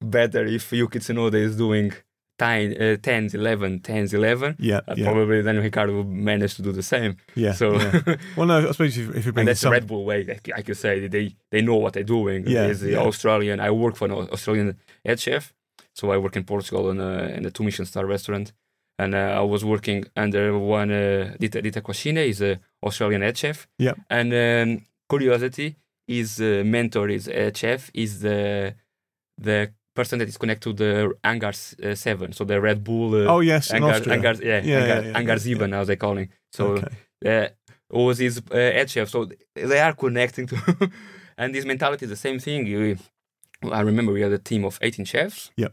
[0.00, 1.92] better if Yuki Tsunoda is doing
[2.38, 4.56] 10, uh, 10s, 11, 10s, 11.
[4.58, 4.80] Yeah.
[4.88, 5.04] Uh, Yeah.
[5.06, 7.16] Probably then Ricciardo will manage to do the same.
[7.34, 7.52] Yeah.
[7.52, 8.16] So, yeah.
[8.36, 8.68] Well, no.
[8.68, 10.38] I suppose if, if you bring and that's some, the Red Bull way.
[10.54, 12.44] I could say they they know what they're doing.
[12.46, 12.98] Yeah, There's the yeah.
[13.08, 13.60] Australian.
[13.60, 15.52] I work for an Australian head chef,
[15.94, 18.52] so I work in Portugal in a, in a two Michelin star restaurant,
[18.98, 23.36] and uh, I was working under one uh, Dita Dita Quashine, is a Australian head
[23.38, 23.66] chef.
[23.78, 23.94] Yeah.
[24.10, 28.74] And um, curiosity, his uh, mentor is head chef is the
[29.38, 30.92] the person that is connected to the
[31.24, 33.10] Hangar s- uh, Seven, so the Red Bull.
[33.14, 34.14] Uh, Oh yes, in Hangar, Austria.
[34.16, 35.36] Yeah, Yeah, Hangar, yeah, yeah, Hangar
[35.72, 36.28] yeah, as they calling.
[36.56, 36.88] So okay.
[37.32, 37.48] uh,
[37.90, 39.08] was his uh, head chef.
[39.08, 39.18] So
[39.70, 40.56] they are connecting to,
[41.38, 42.66] and this mentality is the same thing.
[42.66, 42.96] You,
[43.78, 45.50] I remember we had a team of 18 chefs.
[45.56, 45.72] Yeah.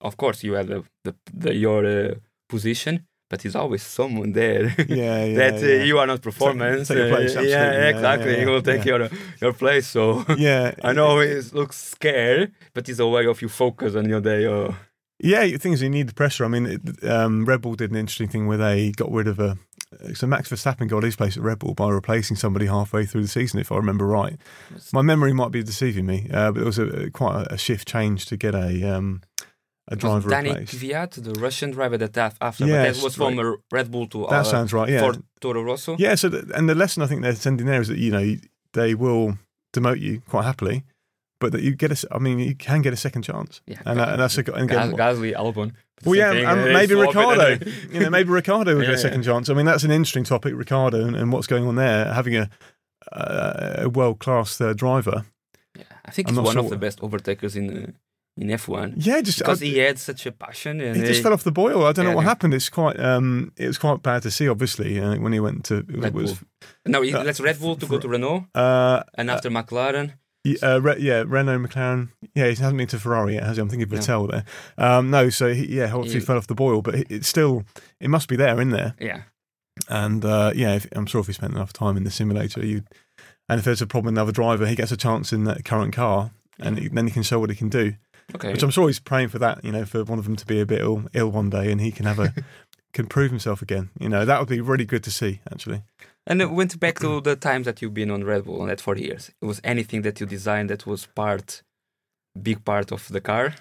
[0.00, 2.14] Of course, you have the, the, the your uh,
[2.48, 4.74] position, but there's always someone there.
[4.88, 5.24] Yeah.
[5.24, 5.36] Yeah.
[5.36, 5.82] that uh, yeah.
[5.84, 6.88] you are not performance.
[6.88, 8.32] take your place, uh, yeah, Yeah, exactly.
[8.32, 8.96] yeah, he will take yeah.
[8.96, 9.08] your
[9.40, 9.86] your place.
[9.86, 10.74] So yeah.
[10.84, 14.46] I know it looks scary, but it's a way of you focus on your day.
[14.46, 14.76] Or
[15.18, 16.44] Yeah, the thing is, you need the pressure.
[16.44, 19.38] I mean, it, um, Red Bull did an interesting thing where they got rid of
[19.38, 19.56] a.
[20.14, 23.28] So Max Verstappen got his place at Red Bull by replacing somebody halfway through the
[23.28, 24.36] season, if I remember right.
[24.92, 27.86] My memory might be deceiving me, uh, but it was a, quite a, a shift
[27.86, 29.22] change to get a um,
[29.88, 30.74] a driver Danny replaced.
[30.76, 34.26] Kvyat, the Russian driver that af- after, Yes, that was from a Red Bull to
[34.30, 34.88] That uh, sounds right.
[34.88, 35.96] Yeah, for Toro Rosso.
[35.98, 36.14] yeah.
[36.14, 38.36] So, th- and the lesson I think they're sending there is that you know
[38.72, 39.38] they will
[39.74, 40.84] demote you quite happily,
[41.38, 43.98] but that you get a, I mean, you can get a second chance, Yeah, and,
[44.00, 45.72] that, and that's a, and Gas- Gasly, Albon.
[46.04, 47.70] Well, yeah, thing, and uh, maybe swap it and Ricciardo.
[47.92, 49.48] you know, maybe Ricciardo will Yeah, get a second chance.
[49.48, 52.12] I mean, that's an interesting topic, Ricciardo, and, and what's going on there.
[52.12, 52.50] Having a,
[53.12, 55.24] uh, a world class third driver.
[55.76, 56.64] Yeah, I think I'm he's one sure.
[56.64, 57.90] of the best overtakers in uh,
[58.36, 61.44] in F1 Yeah, just because I- he had such a passion he just fell off
[61.44, 61.84] the boil.
[61.86, 62.28] I don't know what yeah.
[62.28, 62.54] happened.
[62.54, 64.48] It's quite um, it was quite bad to see.
[64.48, 66.48] Obviously, uh, when he went to it Red was Bull.
[66.86, 70.14] No, he, Uh, let's Red Bull to go to Renault uh, and after McLaren.
[70.44, 72.08] y- uh, Re- yeah, Renault, McLaren.
[72.34, 73.62] Yeah, he hasn't been to Ferrari yet, has he?
[73.62, 73.96] I'm thinking No.
[73.98, 74.44] Vettel there.
[74.76, 77.64] Um, no, so he, yeah, obviously He- fell off the boil, but it- it's still
[78.00, 78.94] it must be there in there.
[79.00, 79.22] Yeah,
[79.88, 82.82] And uh, yeah, if, I'm sure if he spent enough time in the simulator, you
[83.48, 85.92] and if there's a problem with another driver, he gets a chance in that current
[85.94, 87.94] car, and he, then he can show what he can do.
[88.34, 88.52] Okay.
[88.52, 90.60] Which I'm sure he's praying for that, you know, for one of them to be
[90.60, 92.32] a bit ill, ill one day, and he can have a
[92.94, 93.90] can prove himself again.
[93.98, 95.82] You know, that would be really good to see, actually.
[96.26, 98.80] And it went back to the times that you've been on Red Bull and that
[98.80, 99.30] for years.
[99.42, 101.62] It was anything that you designed that was part,
[102.40, 103.54] big part of the car,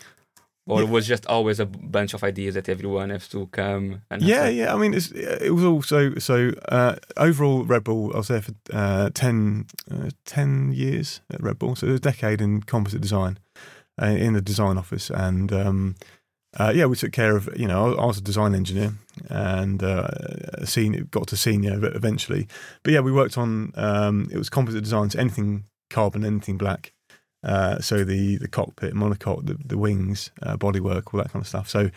[0.66, 0.88] or Yeah.
[0.88, 4.48] it was just always a bunch of ideas that everyone has to come and Yeah,
[4.48, 4.74] yeah.
[4.74, 8.14] I mean, it's, it was also so uh, overall Red Bull.
[8.14, 12.00] I was there for uh, 10, uh, 10 years at Red Bull, so it was
[12.00, 13.40] a decade in composite design
[14.02, 15.96] in the design office, and um,
[16.60, 17.50] uh, yeah, we took care of.
[17.56, 18.94] You know, I, was a design engineer
[19.30, 20.08] and uh,
[20.54, 22.48] a senior, got to senior eventually,
[22.84, 26.94] but yeah, we worked on um, it was composite designs, anything carbon, anything black.
[27.44, 31.48] Uh, so the the cockpit, monocoque, the, the wings, uh, bodywork, all that kind of
[31.48, 31.68] stuff.
[31.68, 31.90] So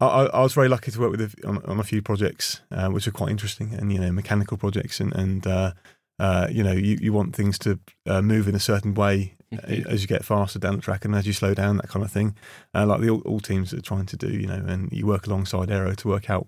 [0.00, 2.88] I, I, was very lucky to work with a, on, on a few projects, uh,
[2.88, 5.72] which are quite interesting, and you know, mechanical projects, and and uh,
[6.18, 9.34] uh, you know, you, you want things to uh, move in a certain way.
[9.52, 12.12] As you get faster down the track, and as you slow down, that kind of
[12.12, 12.36] thing,
[12.74, 15.26] uh, like the all, all teams are trying to do, you know, and you work
[15.26, 16.46] alongside Aero to work out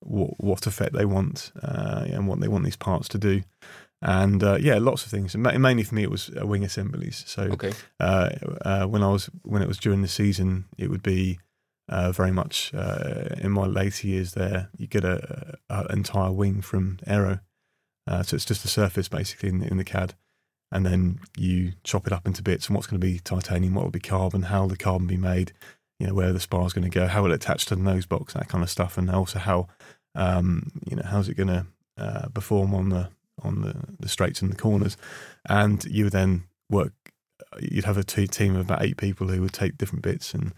[0.00, 3.42] what, what effect they want uh, and what they want these parts to do.
[4.02, 5.34] And uh, yeah, lots of things.
[5.34, 7.24] And mainly for me, it was uh, wing assemblies.
[7.26, 7.72] So Okay.
[7.98, 8.30] uh,
[8.64, 11.40] uh, when I was when it was during the season, it would be
[11.88, 14.32] uh, very much uh, in my later years.
[14.34, 17.40] There, you get a, a entire wing from Aero,
[18.06, 20.14] uh, so it's just the surface basically in, in the CAD,
[20.72, 23.84] and then you chop it up into bits and what's going to be titanium, what
[23.84, 25.52] will be carbon, how will the carbon be made,
[25.98, 27.82] you know where the spar is going to go, how will it attach to the
[27.82, 29.68] nose box, that kind of stuff, and also how
[30.14, 31.66] um, you know how's it going to
[31.98, 33.08] uh, perform on the
[33.42, 34.96] on the, the straights and the corners,
[35.48, 36.92] and you would then work.
[37.60, 40.52] You'd have a t- team of about eight people who would take different bits, and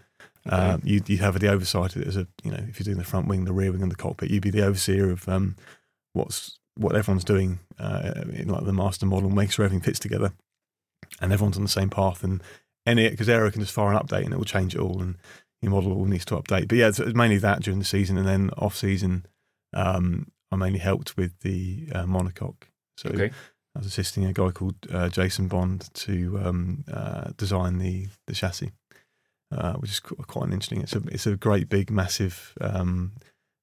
[0.47, 3.27] uh, you'd, you'd have the oversight as a you know if you're doing the front
[3.27, 5.55] wing, the rear wing, and the cockpit, you'd be the overseer of um,
[6.13, 10.33] what's what everyone's doing, uh, in like the master model, makes sure everything fits together,
[11.21, 12.23] and everyone's on the same path.
[12.23, 12.41] And
[12.85, 15.15] any because Aero can just fire an update and it will change it all, and
[15.61, 16.67] your model all needs to update.
[16.67, 19.25] But yeah, it's, it's mainly that during the season, and then off season,
[19.73, 22.63] um, I mainly helped with the uh, monocoque.
[22.97, 23.31] So Okay.
[23.75, 28.33] I was assisting a guy called uh, Jason Bond to um, uh, design the the
[28.33, 28.71] chassis,
[29.51, 30.81] uh, which is quite an interesting.
[30.81, 33.13] It's a it's a great big massive, um,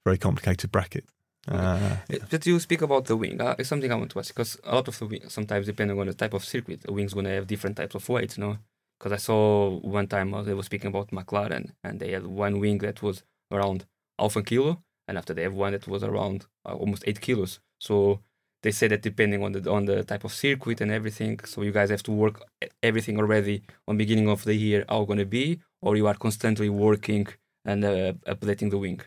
[0.04, 1.04] very complicated bracket.
[1.48, 3.40] Uh, Uh, But you speak about the wing.
[3.40, 5.98] Uh, it's something I want to ask because a lot of the wing, sometimes depending
[6.00, 8.36] on the type of circuit, the wing's gonna have different types of weights.
[8.36, 8.58] You know,
[8.98, 12.58] because I saw one time uh, they were speaking about McLaren and they had one
[12.60, 13.86] wing that was around
[14.18, 17.60] half a kilo, and after they have one that was around uh, almost eight kilos.
[17.80, 18.20] So
[18.62, 21.72] they say that depending on the on the type of circuit and everything, so you
[21.72, 22.36] guys have to work
[22.82, 27.26] everything already on beginning of the year how gonna be, or you are constantly working
[27.64, 29.00] and uh, updating the wing.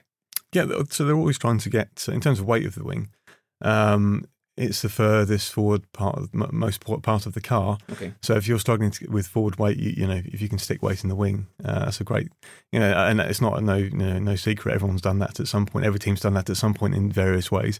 [0.52, 3.10] Yeah, so they're always trying to get in terms of weight of the wing.
[3.62, 4.26] Um,
[4.60, 7.78] it's the furthest forward part, of, m- most part of the car.
[7.94, 8.14] Okay.
[8.22, 10.84] So if you're struggling to, with forward weight, you, you know if you can stick
[10.84, 12.30] weight in the wing, uh, that's a great,
[12.72, 14.76] you know, and it's not a no, you know, no secret.
[14.76, 15.86] Everyone's done that at some point.
[15.86, 17.80] Every team's done that at some point in various ways,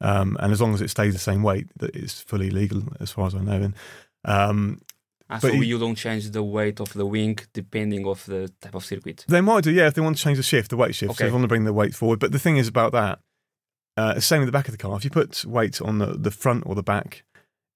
[0.00, 3.10] um, and as long as it stays the same weight, that it's fully legal as
[3.10, 3.62] far as I know.
[3.62, 3.74] And
[4.24, 4.80] um,
[5.30, 8.74] Ah, But so you- don't change the weight of the wing depending of the type
[8.74, 9.24] of circuit.
[9.28, 11.16] They might do, yeah, if they want to change the shift, the weight shift.
[11.16, 12.18] So they want to bring the weight forward.
[12.18, 13.20] But the thing is about that,
[13.96, 14.96] uh, same with the back of the car.
[14.96, 17.22] If you put weight on the, the front or the back,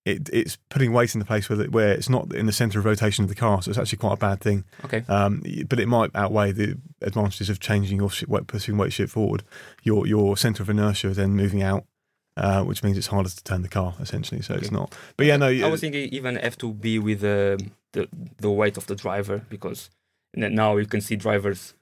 [0.04, 2.84] it, it's putting weight in the place where, where it's not in the centre of
[2.84, 3.62] rotation of the car.
[3.62, 4.64] So it's actually quite a bad thing.
[4.84, 5.02] Okay.
[5.08, 9.44] Um, but it might outweigh the advantages of changing your weight, pushing weight shift forward.
[9.82, 11.84] Your your centre of inertia then moving out,
[12.36, 14.42] uh, which means it's harder to turn the car essentially.
[14.42, 14.94] So it's not.
[15.16, 15.48] But yeah, no.
[15.48, 19.42] I was thinking even have to be with the the, the weight of the driver
[19.48, 19.90] because
[20.34, 21.74] now you can see drivers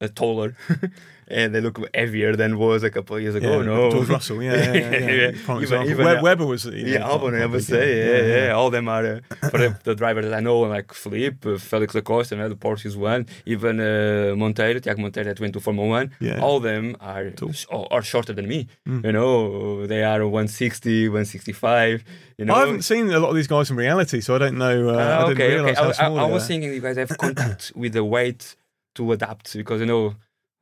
[0.00, 0.54] uh, taller
[1.28, 3.58] and they look heavier than was a couple of years ago.
[3.58, 4.90] yeah, no, George Russell, yeah, yeah, yeah.
[4.90, 4.98] yeah.
[4.98, 5.28] Yeah.
[5.28, 5.90] Even- example.
[5.90, 9.20] even, Web- uh, Webber was, Yeah, I would say, yeah, yeah, All them are uh,
[9.50, 12.56] for the, the drivers that I know, like Filipe, uh, Felix da Costa, and the
[12.56, 13.26] Porsche is one.
[13.46, 16.10] Even uh, Monteiro, Tiago Monteiro that went to Formula One.
[16.20, 16.40] Yeah.
[16.40, 18.68] All them are sh- are are shorter than me.
[18.86, 19.04] Mm.
[19.04, 22.04] You know, they are 160, 165.
[22.38, 24.58] You know, I haven't seen a lot of these guys in reality, so I don't
[24.58, 24.90] know.
[24.90, 25.54] Uh, I didn't okay, okay.
[25.54, 28.54] realise I, I, I was thinking you guys have contact with the weight
[28.96, 30.14] to adapt because you know.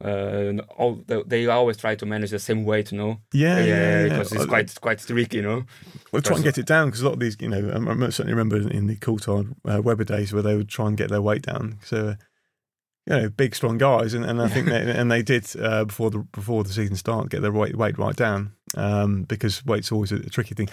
[0.05, 3.21] Uh, all the, they always try to manage the same weight, you know.
[3.33, 4.03] Yeah, yeah, yeah.
[4.09, 5.65] because it's Uh, quite quite tricky, you know.
[6.11, 8.11] We'll try and get it down because a lot of these, you know, I I
[8.11, 11.23] certainly remember in the Coulthard uh, Webber days where they would try and get their
[11.23, 11.79] weight down.
[11.85, 12.15] So, uh,
[13.07, 16.11] you know, big strong guys, and, and I think they, and they did uh, before
[16.11, 20.11] the before the season start get their weight weight right down um, because weight's always
[20.11, 20.69] a, a tricky thing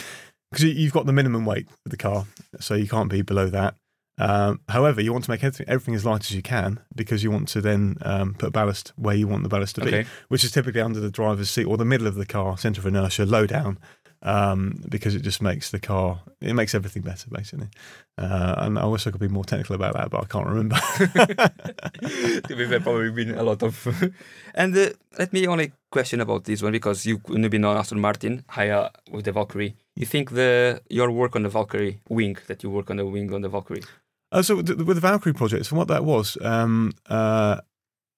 [0.52, 2.26] because you've got the minimum weight for the car,
[2.60, 3.76] so you can't be below that.
[4.18, 7.32] Um, however, you want to make everything, everything as light as you can because you
[7.32, 9.92] want to then um, put ballast where you want the ballast to be
[10.28, 12.86] which is typically under the driver's seat or the middle of the car, centre of
[12.86, 13.80] inertia, low down,
[14.24, 17.70] um, because it just makes the car, it makes everything better, basically.
[18.18, 20.76] Uh, and I wish I could be more technical about that, but I can't remember.
[22.48, 23.88] to be fair, probably been a lot of.
[24.54, 28.00] and uh, let me only question about this one because you couldn't been on Aston
[28.00, 29.76] Martin, higher with the Valkyrie.
[29.96, 33.34] You think the your work on the Valkyrie wing that you work on the wing
[33.34, 33.84] on the Valkyrie?
[34.32, 37.60] uh, so with the, with the Valkyrie project, so what that was, um, uh,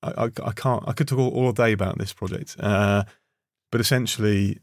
[0.02, 3.04] I, I, I can't, I could talk all, all day about this project, uh,
[3.72, 4.60] but essentially,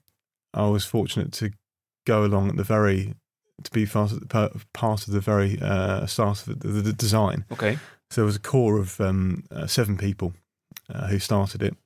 [0.54, 1.50] I was fortunate to
[2.06, 3.14] go along at the very,
[3.62, 7.44] to be part of, part of the very uh, start of the, the design.
[7.52, 7.78] Okay.
[8.10, 10.34] So there was a core of um, uh, seven people
[10.92, 11.76] uh, who started it.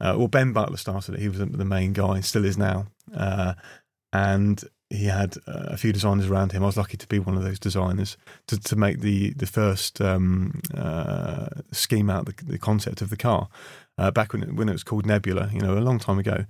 [0.00, 1.20] Uh, well, Ben Butler started it.
[1.20, 2.86] He was the main guy, still is now.
[3.16, 3.54] Uh,
[4.12, 6.62] and he had uh, a few designers around him.
[6.62, 8.16] I was lucky to be one of those designers
[8.48, 13.16] to, to make the the first um, uh, scheme out the, the concept of the
[13.16, 13.48] car
[13.96, 16.44] uh, back when it, when it was called Nebula, you know, a long time ago.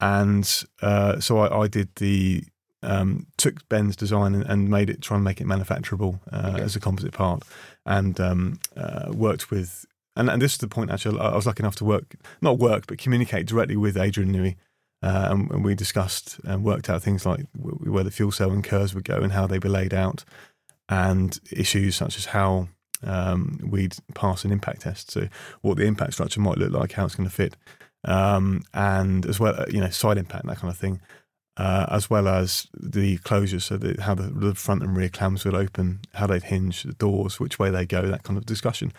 [0.00, 2.44] And uh, so I, I did the
[2.82, 6.62] um, took Ben's design and, and, made it try and make it manufacturable uh, okay.
[6.62, 7.42] as a composite part,
[7.84, 9.84] and um, uh, worked with.
[10.14, 10.90] And, and this is the point.
[10.90, 14.56] Actually, I was lucky enough to work, not work, but communicate directly with Adrian Newey,
[15.02, 18.64] uh, and, and, we discussed and worked out things like where the fuel cell and
[18.64, 20.24] KERS would go and how they were laid out,
[20.88, 22.68] and issues such as how
[23.04, 25.10] um, we'd pass an impact test.
[25.10, 25.28] So
[25.62, 27.56] what the impact structure might look like, how it's going to fit,
[28.04, 31.00] um, and as well, you know, side impact, that kind of thing
[31.58, 35.44] uh, as well as the closures, so the, how the, the, front and rear clams
[35.44, 38.92] will open, how they'd hinge, the doors, which way they go, that kind of discussion.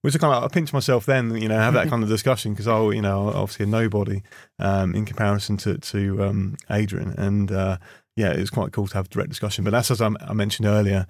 [0.00, 2.52] Which I kind of I pinch myself then, you know, have that kind of discussion
[2.52, 4.22] because I, you know, obviously a nobody
[4.58, 7.78] um, in comparison to to um, Adrian, and uh,
[8.14, 9.64] yeah, it's quite cool to have direct discussion.
[9.64, 11.06] But that's as I, I mentioned earlier,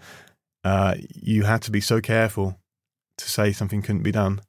[0.64, 2.58] uh, you had to be so careful
[3.18, 4.40] to say something couldn't be done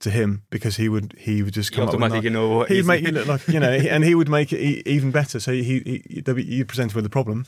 [0.00, 2.68] to him because he would he would just come you up with you know what
[2.68, 5.40] he'd make it look like you know and he would make it even better.
[5.40, 7.46] So he, he you present him with a problem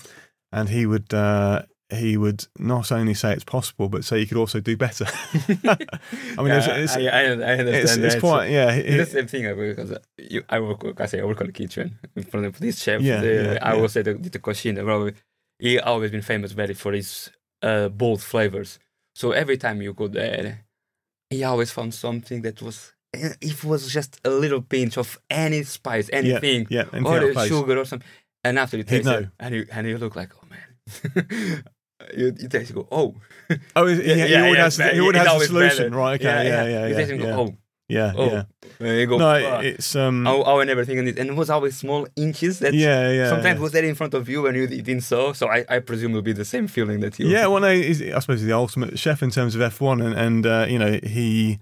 [0.52, 4.36] and he would uh, he would not only say it's possible but say you could
[4.36, 5.06] also do better.
[5.64, 5.76] I
[6.38, 9.56] mean yeah, it's, it's, I, I, understand it's, it's quite yeah it's the same thing
[9.56, 12.82] because you, I work I say I work on the kitchen in front of this
[12.82, 13.80] chef yeah, the, yeah I yeah.
[13.80, 15.14] will say the, the probably
[15.60, 17.30] he always been famous very for his
[17.62, 18.78] uh, bold flavors.
[19.14, 20.64] So every time you go there
[21.31, 25.62] he always found something that was eh, it was just a little pinch of any
[25.62, 28.09] spice, anything, yeah, yeah or sugar or something.
[28.43, 31.64] And after you taste it, and you and you look like, oh man.
[32.16, 33.14] you, you taste, you go, oh,
[33.77, 35.97] oh, yeah, yeah, he already has, he already has a solution, better.
[35.97, 36.21] right?
[36.21, 36.87] Okay, yeah, yeah, yeah.
[36.87, 37.57] You taste, and go, oh,
[37.90, 38.26] yeah, oh.
[38.26, 38.42] yeah.
[38.79, 39.18] There you go.
[39.18, 40.26] No, it's um.
[40.26, 42.72] I, I never think on it, and it was always small inches that.
[42.72, 43.29] Yeah, yeah.
[43.29, 43.62] Sometimes yeah.
[43.62, 45.33] was there in front of you and you didn't saw.
[45.33, 47.26] So I, I presume it'll be the same feeling that you.
[47.29, 50.14] Yeah, well, no, I suppose he's the ultimate chef in terms of F one, and
[50.14, 51.59] and uh, you know he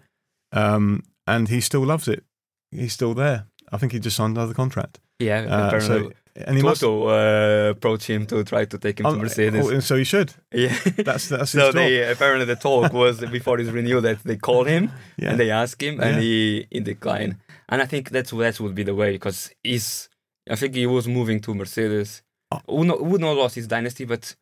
[0.52, 2.24] um, and he still loves it.
[2.70, 3.46] He's still there.
[3.72, 5.00] I think he just signed another contract.
[5.18, 6.12] Yeah, uh, so,
[6.46, 9.66] and he Toto must, uh, approached him to try to take him to Mercedes.
[9.66, 10.32] Oh, so he should.
[10.52, 14.66] Yeah, that's that's so they apparently the talk was before his renewal that they called
[14.66, 15.30] him yeah.
[15.30, 16.20] and they asked him and yeah.
[16.20, 17.36] he he declined.
[17.68, 20.08] And I think that's that would be the way because he's.
[20.50, 22.22] I think he was moving to Mercedes.
[22.50, 22.60] Oh.
[22.68, 24.34] Would not would not lost his dynasty, but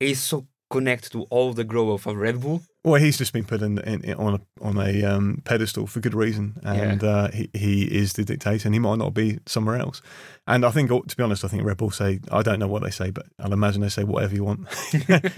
[0.00, 3.62] he's so connected to all the growth of Red Bull well, he's just been put
[3.62, 7.08] in, in, in on a on a um, pedestal for good reason, and yeah.
[7.08, 10.02] uh, he he is the dictator, and he might not be somewhere else.
[10.48, 12.82] And I think, to be honest, I think Red Bull say I don't know what
[12.82, 14.66] they say, but I'll imagine they say whatever you want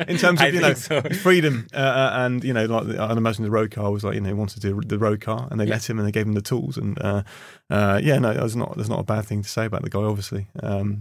[0.09, 1.03] in terms of you know so.
[1.03, 1.67] freedom.
[1.75, 4.29] Uh, uh, and you know, like I'd imagine the road car was like you know
[4.29, 5.75] he wanted to do the road car, and they yeah.
[5.75, 7.25] let him, and they gave him the tools, and uh,
[7.69, 10.01] uh, yeah, no, there's not there's not a bad thing to say about the guy,
[10.01, 10.47] obviously.
[10.63, 11.01] Um,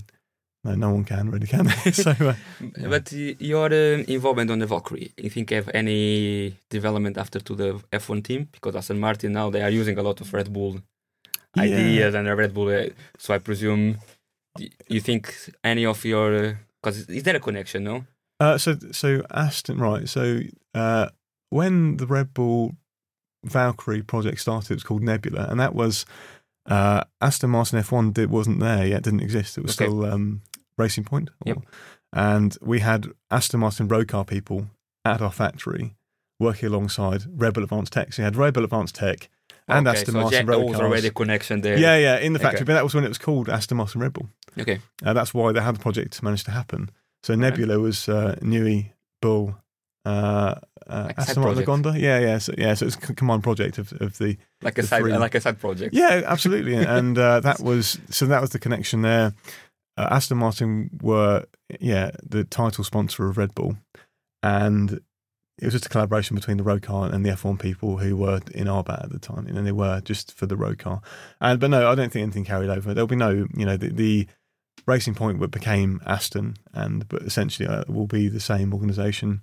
[0.64, 1.92] no, no one can really, can they?
[2.06, 2.34] so, uh,
[2.78, 2.88] yeah.
[2.90, 7.74] But your uh, involvement on the Valkyrie, you think have any development after to the
[7.92, 8.48] F1 team?
[8.52, 10.80] Because Aston Martin now they are using a lot of Red Bull
[11.56, 11.64] yeah.
[11.64, 12.70] ideas and Red Bull.
[12.70, 13.98] Uh, so I presume
[14.88, 17.84] you think any of your because uh, is there a connection?
[17.84, 18.06] No.
[18.40, 20.08] Uh, so so Aston right.
[20.08, 20.40] So
[20.74, 21.10] uh,
[21.50, 22.76] when the Red Bull
[23.44, 26.06] Valkyrie project started, it was called Nebula, and that was.
[26.66, 29.58] Uh, Aston Martin F1 did, wasn't there yet, didn't exist.
[29.58, 29.84] It was okay.
[29.84, 30.42] still um,
[30.78, 31.30] Racing Point.
[31.46, 31.60] Yep.
[32.12, 34.68] And we had Aston Martin road car people
[35.04, 35.96] at our factory
[36.40, 38.14] working alongside Red Bull Advanced Tech.
[38.14, 39.30] So you had Red Bull Advanced Tech
[39.68, 40.82] and okay, Aston so Martin road cars.
[40.82, 41.78] already connection there.
[41.78, 42.60] Yeah, yeah, in the factory.
[42.60, 42.66] Okay.
[42.66, 44.30] But that was when it was called Aston Martin Red Bull.
[44.60, 44.80] Okay.
[45.04, 46.90] Uh, that's why they had the project managed to happen.
[47.24, 49.56] So Nebula was uh, Newey, Bull,
[50.06, 50.56] uh,
[50.86, 51.98] uh, like Aston Martin Lagonda.
[51.98, 52.74] Yeah, yeah, so, yeah.
[52.74, 55.18] So it's a combined project of, of the like a the side three.
[55.18, 55.94] like a side project.
[55.94, 56.76] Yeah, absolutely.
[56.84, 59.34] and uh, that was so that was the connection there
[59.98, 61.46] uh, Aston Martin were
[61.80, 63.78] yeah the title sponsor of Red Bull,
[64.42, 65.02] and
[65.60, 68.42] it was just a collaboration between the road car and the F1 people who were
[68.54, 71.02] in RBAT at the time, and they were just for the road car.
[71.40, 72.94] And but no, I don't think anything carried over.
[72.94, 74.28] There'll be no you know the, the
[74.86, 79.42] Racing Point became Aston, and but essentially uh, will be the same organisation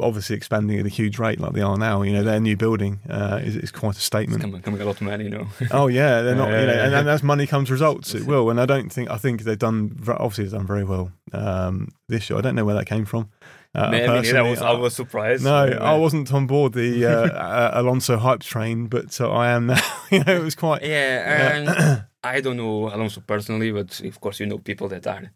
[0.00, 2.02] obviously expanding at a huge rate like they are now.
[2.02, 4.42] You know, their new building uh, is, is quite a statement.
[4.42, 5.46] It's coming, coming a lot of money, you know.
[5.70, 6.48] oh yeah, they're not.
[6.48, 8.50] you know, and, and, as money comes results, it will.
[8.50, 12.28] And I don't think I think they've done obviously they've done very well um, this
[12.30, 12.38] year.
[12.38, 13.30] I don't know where that came from.
[13.74, 15.44] Uh, Maybe that was, I was surprised.
[15.44, 19.66] No, I wasn't on board the uh, uh, Alonso hype train, but uh, I am
[19.66, 19.80] now.
[20.10, 20.82] you know, it was quite.
[20.82, 25.30] Yeah, and I don't know Alonso personally, but of course you know people that are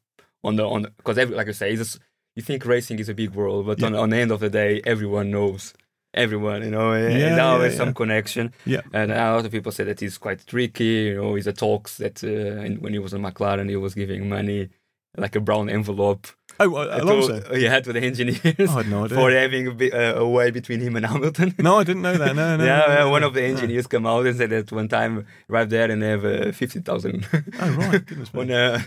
[0.44, 1.98] on the on because like I say, it's
[2.36, 3.86] you think racing is a big world, but yeah.
[3.86, 5.74] on, on the end of the day, everyone knows
[6.14, 8.52] everyone, you know, yeah, there's always yeah, some connection.
[8.64, 8.82] Yeah.
[8.92, 11.98] And a lot of people say that he's quite tricky, you know, he's a talks
[11.98, 14.68] that uh, when he was in McLaren, he was giving money,
[15.16, 16.26] like a brown envelope
[16.60, 17.40] Oh, uh, Alonso.
[17.40, 19.16] To, yeah, to the engineers I had no idea.
[19.18, 21.54] for having a, bit, uh, a way between him and Hamilton.
[21.58, 22.34] No, I didn't know that.
[22.34, 22.64] No, no.
[22.64, 23.28] yeah, no, yeah, no, one no.
[23.28, 26.52] of the engineers come out and said that one time arrived there and have uh,
[26.52, 27.26] fifty thousand
[27.60, 28.04] Oh, right.
[28.04, 28.80] Goodness on uh,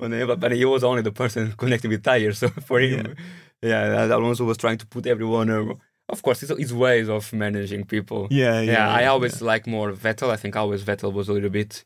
[0.00, 2.38] on the, but, he was only the person connecting with tires.
[2.38, 3.14] So for him,
[3.62, 5.50] yeah, Alonso was trying to put everyone.
[5.50, 5.74] Uh,
[6.08, 8.28] of course, it's his ways of managing people.
[8.30, 8.72] Yeah, yeah.
[8.72, 10.30] yeah, I always like more Vettel.
[10.30, 11.84] I think always Vettel was a little bit.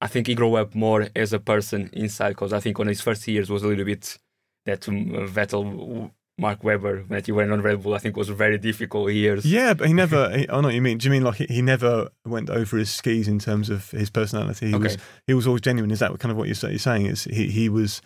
[0.00, 3.00] I think he grew up more as a person inside because I think on his
[3.00, 4.18] first years was a little bit
[4.66, 7.94] that um, Vettel, Mark Webber, that he went on Red Bull.
[7.94, 9.44] I think was very difficult years.
[9.44, 10.30] Yeah, but he never.
[10.36, 10.98] He, I know what you mean.
[10.98, 14.10] Do you mean like he, he never went over his skis in terms of his
[14.10, 14.68] personality?
[14.68, 15.02] He was Okay.
[15.26, 15.90] he was always genuine.
[15.90, 17.06] Is that kind of what you're, you're saying?
[17.06, 18.00] Is he he was?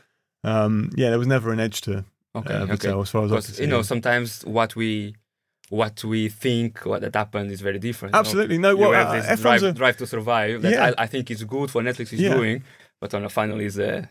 [0.45, 2.05] Um, yeah, there was never an edge to
[2.35, 2.75] Okay, uh, okay.
[2.75, 3.63] Vettel as far as I could see.
[3.63, 5.15] you know sometimes what we
[5.71, 8.13] what we think what that happened is very different.
[8.13, 8.21] you know?
[8.21, 8.59] Absolutely.
[8.59, 10.93] No, You well, have uh, this F1's drive, a- drive to survive that Yeah.
[10.97, 12.35] I, I think is good for Netflix is Yeah.
[12.35, 12.63] doing,
[13.01, 14.09] but on the final is a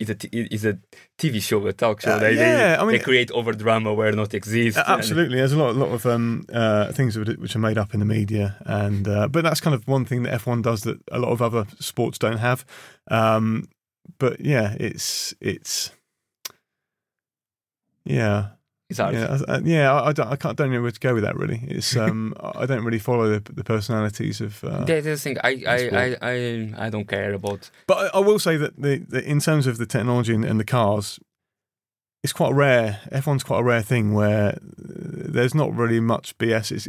[0.00, 0.78] is a t- is a
[1.18, 2.12] TV show, a talk show.
[2.12, 4.80] Uh, they, yeah, they, I mean- they create over drama where not exists.
[4.86, 7.94] Absolutely, there's a lot, a lot of um, uh, things which which are made up
[7.94, 10.98] in the media, and uh, but that's kind of one thing that F1 does that
[11.12, 12.64] a lot of other sports don't have.
[13.10, 13.68] Um,
[14.18, 15.90] but yeah, it's it's
[18.04, 18.48] yeah,
[18.98, 19.14] hard.
[19.14, 19.92] yeah, I- I- yeah.
[19.92, 21.36] I, I don't, I can't, don't know where to go with that.
[21.36, 24.62] Really, it's um, I don't really follow the, the personalities of.
[24.62, 25.38] Uh, That's the thing.
[25.42, 26.16] I I.
[26.22, 27.70] I, I don't care about.
[27.86, 30.60] But I, I will say that the, the in terms of the technology and, and
[30.60, 31.18] the cars,
[32.22, 33.00] it's quite rare.
[33.12, 36.72] F1's quite a rare thing where uh, there's not really much BS.
[36.72, 36.86] It's,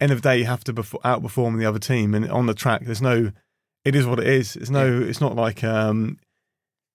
[0.00, 2.54] end of the day, you have to befo- outperform the other team, and on the
[2.54, 3.32] track, there's no.
[3.84, 4.54] It is what it is.
[4.56, 5.00] It's no.
[5.00, 5.64] It's not like.
[5.64, 6.18] Um,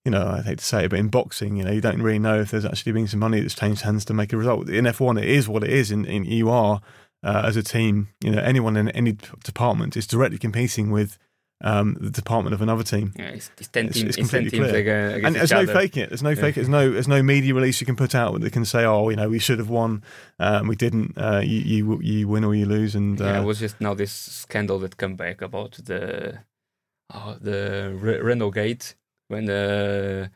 [0.06, 2.20] you know, I hate to say it, but in boxing, you know, you don't really
[2.20, 4.70] know if there's actually been some money that's changed hands to make a result.
[4.70, 5.91] In F1, it is what it is.
[5.91, 6.82] In, in you are
[7.24, 11.18] uh, as a team, you know, anyone in any department is directly competing with
[11.64, 13.14] um, the department of another team.
[13.18, 14.18] Yeah, it's, it's ten It's- teams.
[14.18, 15.26] it's ten completely teams clear.
[15.26, 16.10] and there's no faking it.
[16.10, 16.56] There's no fake.
[16.56, 16.91] There's no.
[16.91, 19.39] There's no media release you can put out that can say, "Oh, you know, we
[19.39, 20.04] should have won,
[20.39, 23.45] um, we didn't." Uh, you, you you win or you lose, and uh, yeah, it
[23.45, 26.39] was just now this scandal that come back about the
[27.14, 28.95] oh, the Re- Renault Gate
[29.34, 30.27] when uh,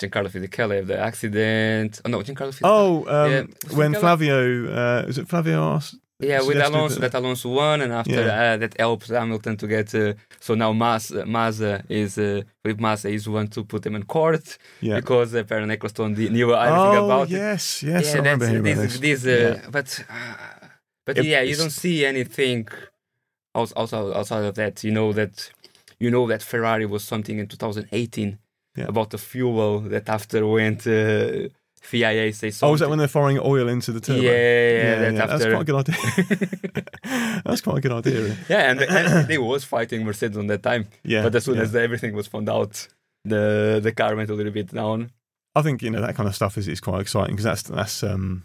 [0.00, 2.00] Giancarlo Fisichella had the accident.
[2.04, 2.76] Oh no, Giancarlo Fisichella.
[2.80, 3.42] oh, um, Yeah,
[3.78, 4.36] when Fisichella- Flavio,
[4.80, 5.96] uh, is it Flavio asked?
[6.30, 8.54] yeah, with Alonso, that- that Alonso won, and after Yeah.
[8.54, 9.94] uh, that helped Hamilton to get.
[9.94, 10.14] Uh,
[10.46, 14.46] so now Massa, Massa is uh, Felipe Massa is one to put him in court
[14.80, 14.96] Yeah.
[15.00, 17.36] because apparently Ecclestone di- knew everything oh about it.
[17.36, 19.22] yes, yes, I yeah, remember hearing this, this.
[19.22, 19.30] this, uh,
[19.62, 19.70] Yeah.
[19.76, 20.68] but uh,
[21.06, 22.66] but It- yeah, you don't see anything
[23.54, 24.84] also outside of that.
[24.84, 25.34] You know that
[25.98, 28.38] you know that Ferrari was something in 2018
[28.76, 28.84] Yeah.
[28.88, 31.48] about the fuel that after went uh,
[31.82, 32.68] FIA say something.
[32.68, 34.20] Oh, was that when they're firing oil into the turbo?
[34.20, 37.42] Yeah, yeah, that that's after- quite a good idea.
[37.44, 38.22] that's quite a good idea.
[38.22, 38.36] Really.
[38.48, 40.86] yeah, and, and they was fighting Mercedes on that time.
[41.04, 41.62] Yeah, but as soon yeah.
[41.62, 42.88] as everything was found out,
[43.24, 45.10] the the car went a little bit down.
[45.54, 48.02] I think you know that kind of stuff is, is quite exciting because that's that's
[48.02, 48.44] um,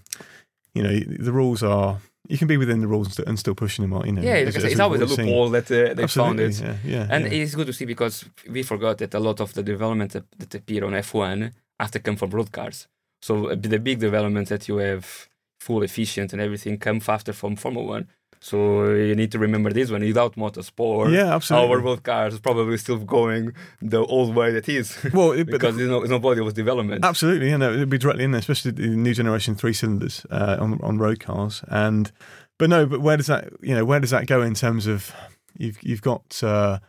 [0.74, 3.56] you know the rules are you can be within the rules and still, and still
[3.56, 4.06] pushing them out.
[4.06, 6.78] You know, Yeah, like as it's always a loophole that uh, they found Absolutely, it.
[6.86, 7.32] Yeah, yeah, And yeah.
[7.42, 10.56] it's good to see because we forgot that a lot of the development that, that
[10.56, 12.88] appear on F1 have to come from road cars.
[13.22, 15.28] So uh, the big developments that you have
[15.60, 18.08] full efficient and everything come faster from Formula One.
[18.44, 20.02] So you need to remember this one.
[20.02, 21.70] Without motorsport, yeah, absolutely.
[21.70, 24.98] our road cars probably still going the old way that is.
[25.14, 27.06] well, it, because there's no, there's no body of development.
[27.06, 30.58] Absolutely, yeah, no, it'd be directly in there, especially the new generation three cylinders uh,
[30.60, 31.64] on on road cars.
[31.68, 32.12] And
[32.58, 35.14] but no, but where does that you know where does that go in terms of
[35.56, 36.80] you've you've got uh,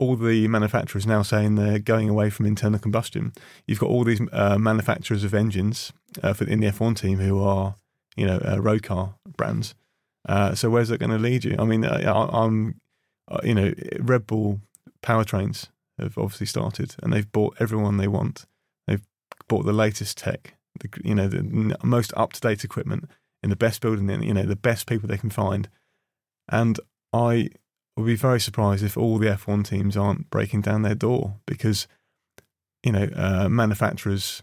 [0.00, 3.32] all the manufacturers now saying they're going away from internal combustion.
[3.66, 7.42] You've got all these uh, manufacturers of engines uh, for in the F1 team who
[7.42, 7.76] are
[8.16, 9.76] you know uh, road car brands.
[10.28, 11.56] Uh, so where's that going to lead you?
[11.58, 12.80] I mean, I, I- I'm
[13.28, 14.60] uh, you know Red Bull
[15.02, 15.68] powertrains
[15.98, 18.44] have obviously started and they've bought everyone they want
[18.86, 19.02] They've
[19.48, 23.08] bought the latest tech, the, you know, the most up to date equipment
[23.42, 25.68] in the best building, and you know, the best people they can find.
[26.48, 26.78] And
[27.12, 27.48] I
[27.96, 31.88] would be very surprised if all the F1 teams aren't breaking down their door because,
[32.84, 34.42] you know, uh, manufacturers,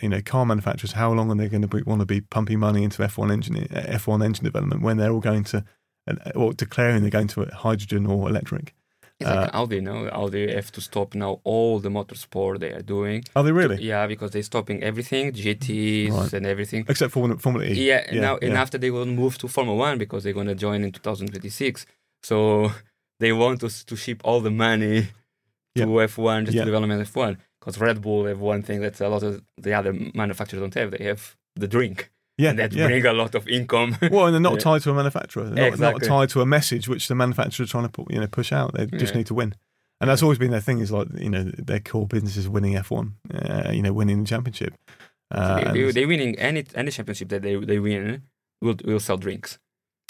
[0.00, 2.84] you know, car manufacturers, how long are they going to want to be pumping money
[2.84, 5.64] into F1 engine, F1 engine development when they're all going to,
[6.08, 8.74] uh, or declaring they're going to hydrogen or electric?
[9.18, 10.08] It's like uh, Audi, no?
[10.10, 13.24] Audi have to stop now all the motorsport they are doing.
[13.34, 13.82] Are they really?
[13.82, 16.32] Yeah, because they're stopping everything, GTs Right.
[16.34, 16.84] and everything.
[16.86, 17.72] Except for Formula- E.
[17.88, 20.92] Yeah, now and after they will move to Formula One because they're gonna join in
[20.92, 21.86] 2026.
[22.22, 22.72] So
[23.20, 25.00] they want us to ship all the money
[25.76, 25.86] to Yeah.
[25.86, 26.62] F1 just Yeah.
[26.62, 27.38] to development F1.
[27.66, 30.92] Because Red Bull have one thing that a lot of the other manufacturers don't have.
[30.92, 32.86] They have the drink, yeah, and that yeah.
[32.86, 33.96] bring a lot of income.
[34.10, 34.58] Well, and they're not Yeah.
[34.60, 35.44] tied to a manufacturer.
[35.44, 36.08] They're not, Exactly.
[36.08, 38.74] not tied to a message which the manufacturer's trying to put, you know push out.
[38.74, 39.18] They just Yeah.
[39.18, 39.56] need to win,
[40.00, 40.78] and that's always been their thing.
[40.78, 44.20] Is like you know their core business is winning F one, uh, you know, winning
[44.22, 44.74] the championship.
[45.34, 48.22] Uh, they, they winning any any championship that they they win
[48.62, 49.58] will will sell drinks.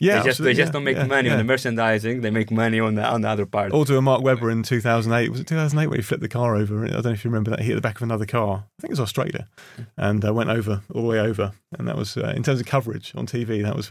[0.01, 1.35] Yeah, they just they just yeah, don't make yeah, money yeah.
[1.35, 2.21] on the merchandising.
[2.21, 3.73] They make money on the on the other part.
[3.73, 5.31] Also, a Mark Webber in 2008.
[5.31, 6.85] Was it 2008 where he flipped the car over?
[6.85, 7.61] I don't know if you remember that.
[7.61, 8.65] He hit the back of another car.
[8.79, 9.49] I think it was Australia,
[9.97, 11.53] and uh, went over all the way over.
[11.79, 13.63] And that was uh, in terms of coverage on TV.
[13.63, 13.91] That was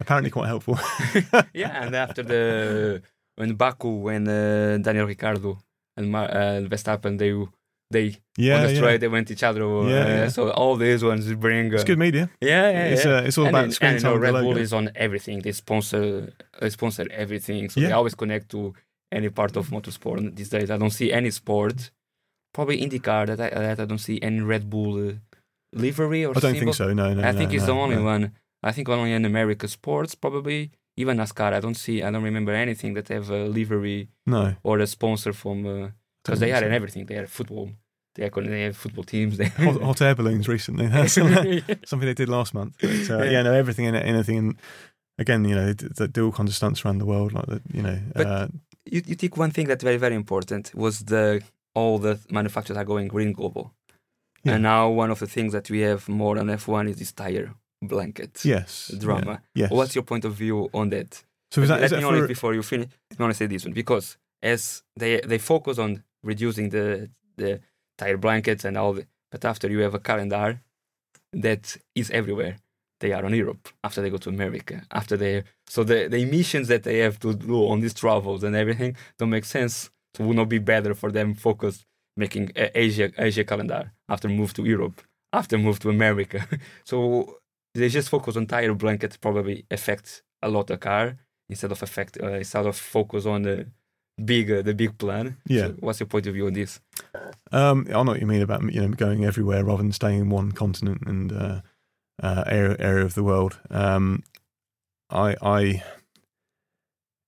[0.00, 0.78] apparently quite helpful.
[1.54, 3.02] yeah, and after the
[3.36, 5.58] when Baku when uh, Daniel Ricciardo
[5.96, 7.34] and Mar- uh, Verstappen they
[7.90, 8.96] they yeah, on the yeah.
[8.96, 9.62] they went each other.
[9.64, 10.28] Uh, yeah.
[10.28, 11.72] So all these ones bring.
[11.72, 12.30] Uh, It's good media.
[12.40, 13.16] Yeah, yeah, It's, yeah.
[13.18, 15.40] uh, it's all and about then- screen and, time Red Bull is on everything.
[15.42, 18.74] They sponsor they sponsor everything, so they always connect to
[19.12, 20.70] any part of motorsport these days.
[20.70, 21.90] I don't see any sport,
[22.52, 25.12] probably IndyCar that I, that I don't see any Red Bull uh,
[25.72, 26.30] livery or.
[26.30, 26.60] I don't symbol.
[26.60, 26.92] think so.
[26.92, 27.22] No, no.
[27.22, 28.04] I no, think it's no, the only no.
[28.04, 28.32] one.
[28.62, 30.72] I think only in America sports probably.
[30.96, 32.04] Even NASCAR, I don't see.
[32.04, 35.66] I don't remember anything that have a livery No, or a sponsor from
[36.24, 37.06] because they are in everything.
[37.06, 37.70] They are football.
[38.14, 39.36] They are con- they have football teams.
[39.36, 40.86] They hot, hot air balloons recently.
[41.84, 42.76] Something they did last month.
[42.80, 43.30] But, uh, Yeah.
[43.30, 44.38] yeah, no, everything in anything.
[44.38, 44.56] And
[45.18, 47.82] again, you know, they, do all kinds of stunts around the world, like the, you
[47.82, 47.98] know.
[48.14, 48.48] But- uh,
[48.86, 51.42] you, you think one thing that's very very important was the
[51.74, 53.72] all the manufacturers are going green global
[54.44, 54.54] Yeah.
[54.54, 57.54] and now one of the things that we have more on f1 is this tire
[57.82, 59.70] blanket yes, drama Yeah, yes.
[59.70, 62.14] what's your point of view on that so is that, let is me that know
[62.18, 65.38] it for, before you finish i want to say this one because as they they
[65.38, 67.60] focus on reducing the the
[67.98, 70.60] tire blankets and all the, but after you have a calendar
[71.32, 72.56] that is everywhere.
[73.00, 76.68] They are on Europe after they go to America after they so the the emissions
[76.68, 79.90] that they have to do on these travels and everything don't make sense.
[80.14, 81.84] So would not be better for them focus
[82.16, 85.02] making Asia Asia calendar after move to Europe
[85.32, 86.46] after move to America.
[86.84, 87.38] So
[87.74, 91.16] they just focus on tire blanket probably affects a lot the car
[91.48, 93.66] instead of affect uh, instead of focus on the
[94.24, 95.66] big uh, the big plan Yeah.
[95.68, 96.80] so what's your point of view on this
[97.52, 100.30] Um, I know what you mean about you know going everywhere rather than staying in
[100.30, 101.60] one continent and uh,
[102.22, 103.58] uh, area area of the world.
[103.70, 104.22] Um,
[105.10, 105.82] I, I,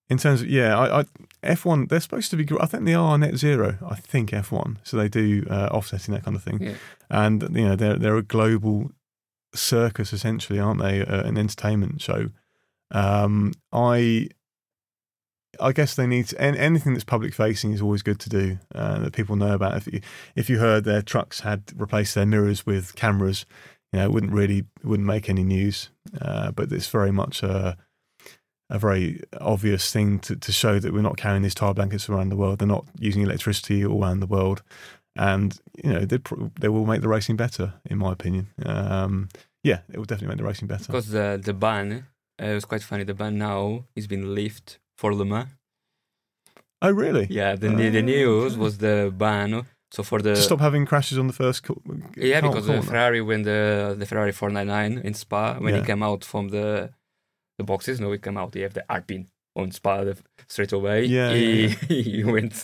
[0.08, 1.04] in terms of yeah, I, I
[1.42, 2.46] F one they're supposed to be.
[2.60, 3.78] I think they are net zero.
[3.88, 6.62] I think F one, so they do uh, offsetting that kind of thing.
[6.62, 6.74] Yeah.
[7.10, 8.90] And you know they're they're a global
[9.54, 11.02] circus essentially, aren't they?
[11.04, 12.30] Uh, an entertainment show.
[12.92, 14.28] Um, I
[15.60, 18.58] I guess they need to, an- anything that's public facing is always good to do
[18.74, 19.76] uh, that people know about.
[19.76, 20.00] If you,
[20.34, 23.46] if you heard their trucks had replaced their mirrors with cameras,
[23.92, 25.90] you know, it wouldn't really wouldn't make any news.
[26.20, 27.76] Uh, but it's very much a
[28.68, 32.30] a very obvious thing to, to show that we're not carrying these tire blankets around
[32.30, 32.58] the world.
[32.58, 34.62] They're not using electricity all around the world,
[35.14, 36.18] and you know they
[36.60, 38.48] they will make the racing better, in my opinion.
[38.64, 39.28] Um,
[39.62, 40.86] yeah, it will definitely make the racing better.
[40.86, 42.06] because the the ban
[42.40, 45.48] uh, it was quite funny the ban now is been lifted for Le Mans
[46.82, 47.26] oh, really?
[47.30, 49.50] Yeah, the the Ah, news was the ban.
[49.92, 51.62] So for the to stop having crashes on the first.
[51.62, 51.80] Co-
[52.16, 52.82] yeah, because the.
[52.82, 55.80] Ferrari when the the Ferrari 499 in Spa when Yeah.
[55.80, 56.90] he came out from the
[57.58, 58.52] the boxes, no, he came out.
[58.54, 60.14] He have the Alpine on Spa the,
[60.48, 61.04] straight away.
[61.06, 61.68] Yeah, he, yeah,
[62.18, 62.54] he went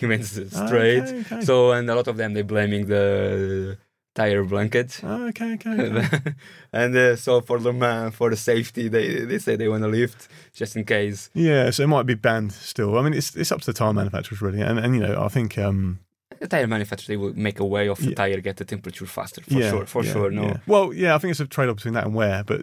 [0.00, 1.02] he went Ah, straight.
[1.08, 1.40] okay, okay.
[1.48, 3.78] So and a lot of them they blaming the
[4.14, 5.00] tire blanket.
[5.02, 5.70] Ah, okay, okay.
[5.70, 6.34] okay.
[6.72, 9.88] and uh, so for the man for the safety they they say they want to
[9.88, 12.96] lift just in case Yeah, so it might be banned still.
[12.98, 15.28] I mean, it's it's up to the tire manufacturers really, and and you know, I
[15.28, 15.98] think um,
[16.40, 18.14] the tire manufacturer they will make a way of the Yeah.
[18.14, 20.56] tire get the temperature faster for yeah, sure for yeah, sure no.
[20.66, 22.62] Well, yeah, I think it's a trade off between that and wear, but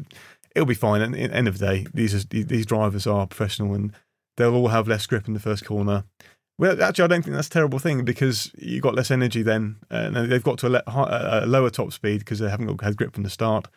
[0.55, 1.01] it'll be fine.
[1.01, 3.91] And at the end of the day, these are, these drivers are professional, and
[4.37, 6.03] they'll all have less grip in the first corner.
[6.61, 9.77] Well, actually, I don't think that's a terrible thing because you got less energy then,
[9.89, 12.81] and they've got to a, le- hi- a lower top speed because they haven't got
[12.81, 13.67] had grip from the start.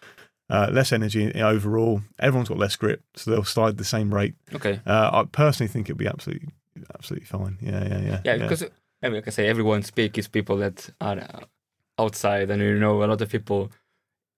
[0.51, 2.03] Uh, less energy overall.
[2.19, 4.35] Everyone's got less grip, so they'll slide the same rate.
[4.55, 6.49] okay Uh, I personally think it'll be absolutely,
[6.95, 7.57] absolutely fine.
[7.63, 8.21] Yeah, yeah, yeah.
[8.23, 8.63] yeah because
[9.03, 11.41] I mean, like I say everyone speak is people that are uh,
[11.99, 13.73] outside and you know a lot of people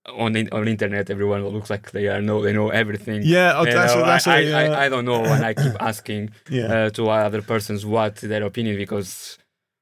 [0.07, 3.21] on the, on the internet everyone looks like they are know they know everything.
[3.23, 5.75] Yeah, oh, that's, know, that's I, a, I, I, I don't know and I keep
[5.79, 6.65] asking yeah.
[6.65, 9.37] uh, to other persons what their opinion because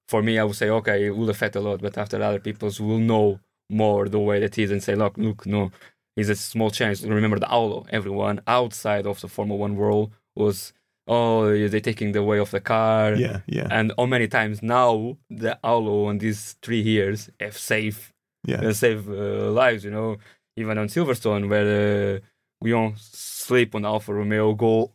[0.08, 2.80] for me I would say okay it will affect a lot but after other people's
[2.80, 5.72] will know more the way that is and say look look no
[6.18, 7.04] it's a small chance.
[7.04, 10.74] Remember the Halo everyone outside of the Formula One world was
[11.08, 13.14] oh they're taking the way of the car.
[13.16, 18.12] Yeah, yeah, and how many times now the Halo in these three years have saved
[18.46, 18.62] yeah.
[18.68, 20.18] uh, save uh, lives, you know.
[20.58, 22.20] Even on Silverstone, where uh,
[22.62, 24.92] we don't sleep on Alfa Romeo, go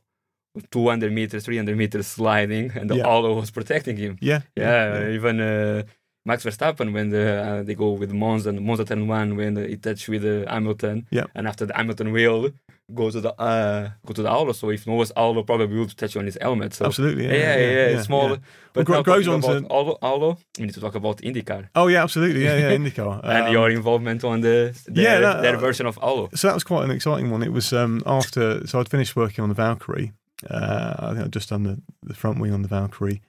[0.70, 3.18] 200 meters, 300 meters sliding, and the Yeah.
[3.18, 4.16] Was protecting him.
[4.20, 5.82] Yeah, Yeah, even uh,
[6.24, 9.76] Max Verstappen when the, uh, they go with Monza, and Monza turn one when he
[9.76, 11.26] touch with uh, Hamilton, Yeah.
[11.34, 12.51] and after the Hamilton wheel,
[12.95, 14.53] go to the uh, go to the Halo.
[14.53, 16.74] So if no was Halo, probably would touch on his helmet.
[16.74, 18.30] So Absolutely, yeah, yeah, yeah, yeah, yeah, small.
[18.30, 18.36] yeah.
[18.72, 21.68] But Well, now Gro- talking Grosjean's about Halo, Halo, we need to talk about IndyCar
[21.74, 22.45] Oh yeah, absolutely.
[22.45, 22.76] Yeah, yeah.
[22.76, 26.28] IndyCar and Um, your involvement on the their, yeah, that- their version of Halo.
[26.34, 27.43] so that was quite an exciting one.
[27.43, 30.12] It was um, after, so I'd finished working on the Valkyrie.
[30.49, 33.20] Uh, I think I'd just done the, the front wing on the Valkyrie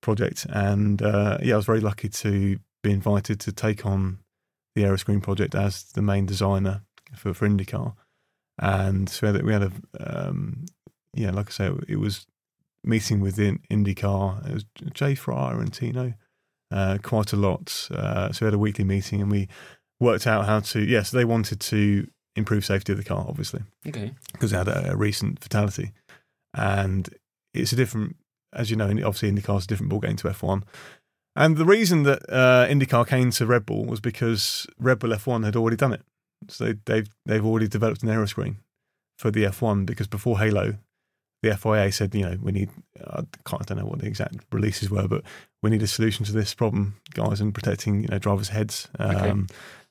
[0.00, 4.18] project, and uh, yeah, I was very lucky to be invited to take on
[4.74, 6.82] the Aeroscreen project as the main designer
[7.16, 7.94] for, for IndyCar.
[8.58, 10.64] And so we had, we had a, um,
[11.14, 12.26] yeah, like I say, it was
[12.84, 14.48] meeting within IndyCar.
[14.48, 16.14] It was Jay Fryer and Tino,
[16.70, 17.88] uh, quite a lot.
[17.90, 19.48] Uh, so we had a weekly meeting, and we
[20.00, 20.80] worked out how to.
[20.80, 24.12] Yes, they wanted to improve safety of the car, obviously, Okay.
[24.32, 25.92] because they had a, a recent fatality,
[26.52, 27.08] and
[27.52, 28.16] it's a different,
[28.52, 30.62] as you know, obviously IndyCar's a different ball game to F1.
[31.36, 35.44] And the reason that uh, IndyCar came to Red Bull was because Red Bull F1
[35.44, 36.02] had already done it.
[36.48, 38.58] So they, they've they've already developed an aero screen
[39.18, 40.74] for the F1 because before Halo,
[41.42, 42.70] the FIA said, you know, we need
[43.06, 45.22] I can't I don't know what the exact releases were, but
[45.62, 48.88] we need a solution to this problem, guys, and protecting you know drivers' heads.
[49.00, 49.30] Okay.
[49.30, 49.46] Um,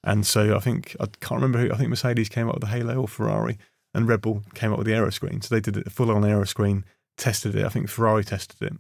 [0.06, 2.68] And so I think I can't remember who I think Mercedes came up with the
[2.76, 3.58] Halo or Ferrari,
[3.94, 5.42] and Red Bull came up with the aero screen.
[5.42, 6.84] So they did a full on aero screen,
[7.18, 7.66] tested it.
[7.66, 8.74] I think Ferrari tested it,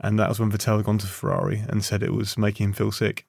[0.00, 2.72] and that was when Vettel had gone to Ferrari and said it was making him
[2.72, 3.26] feel sick,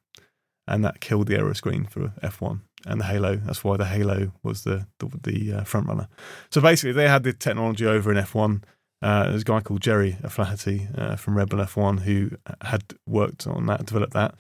[0.68, 3.36] and that killed the aero screen for F1 and the Halo.
[3.38, 6.08] That's why the Halo was the the, the uh, front runner.
[6.52, 8.64] So basically, they had the technology over in F1.
[9.02, 13.46] Uh, there's a guy called Jerry O'Flaherty uh, from Red Bull F1 who had worked
[13.46, 14.36] on that, developed that,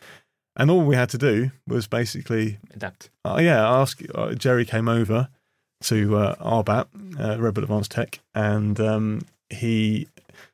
[0.56, 3.10] and all we had to do was basically Adapt.
[3.26, 5.30] uh, yeah, I asked uh, Jerry came over
[5.84, 6.88] to uh, RBAT,
[7.20, 10.08] uh, Red Bull Advanced Tech, and um, he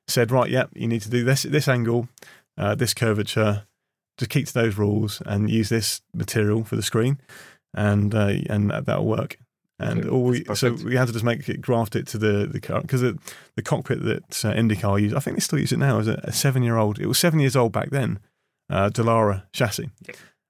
[0.07, 2.09] said, "Right, yeah, you need to do this this angle,
[2.57, 3.63] uh, this curvature,
[4.17, 7.19] just keep to those rules and use this material for the screen,
[7.73, 9.37] and uh, and that, that'll work."
[9.79, 12.59] And all we so we had to just make it graft it to the the
[12.59, 13.17] car because the,
[13.55, 16.19] the cockpit that uh, IndyCar used, I think they still use it now, is a,
[16.23, 16.99] a seven year old.
[16.99, 18.19] It was seven years old back then,
[18.69, 19.89] uh, Dallara chassis.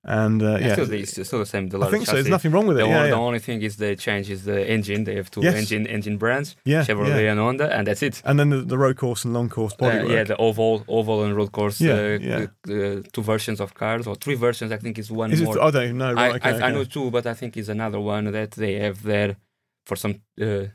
[0.04, 1.70] And uh, Yeah, still, the, it's still the same.
[1.70, 2.14] The I think so.
[2.14, 2.82] There's nothing wrong with it.
[2.82, 3.16] The, yeah, only, yeah.
[3.16, 5.04] the only thing is they change is the engine.
[5.04, 5.56] They have two Yes.
[5.56, 8.22] engine engine brands, Yeah, Chevrolet and Honda, and that's it.
[8.26, 11.36] And then the, the road course and long course Uh, yeah, the oval, oval and
[11.36, 11.80] road course.
[11.80, 14.72] Yeah, uh, the- two versions of cars or three versions.
[14.72, 15.46] I think is one Is it?
[15.46, 15.62] more.
[15.62, 16.16] I don't know.
[16.16, 19.04] I, okay, I, I know two, but I think it's another one that they have
[19.04, 19.36] there
[19.86, 20.66] for some uh,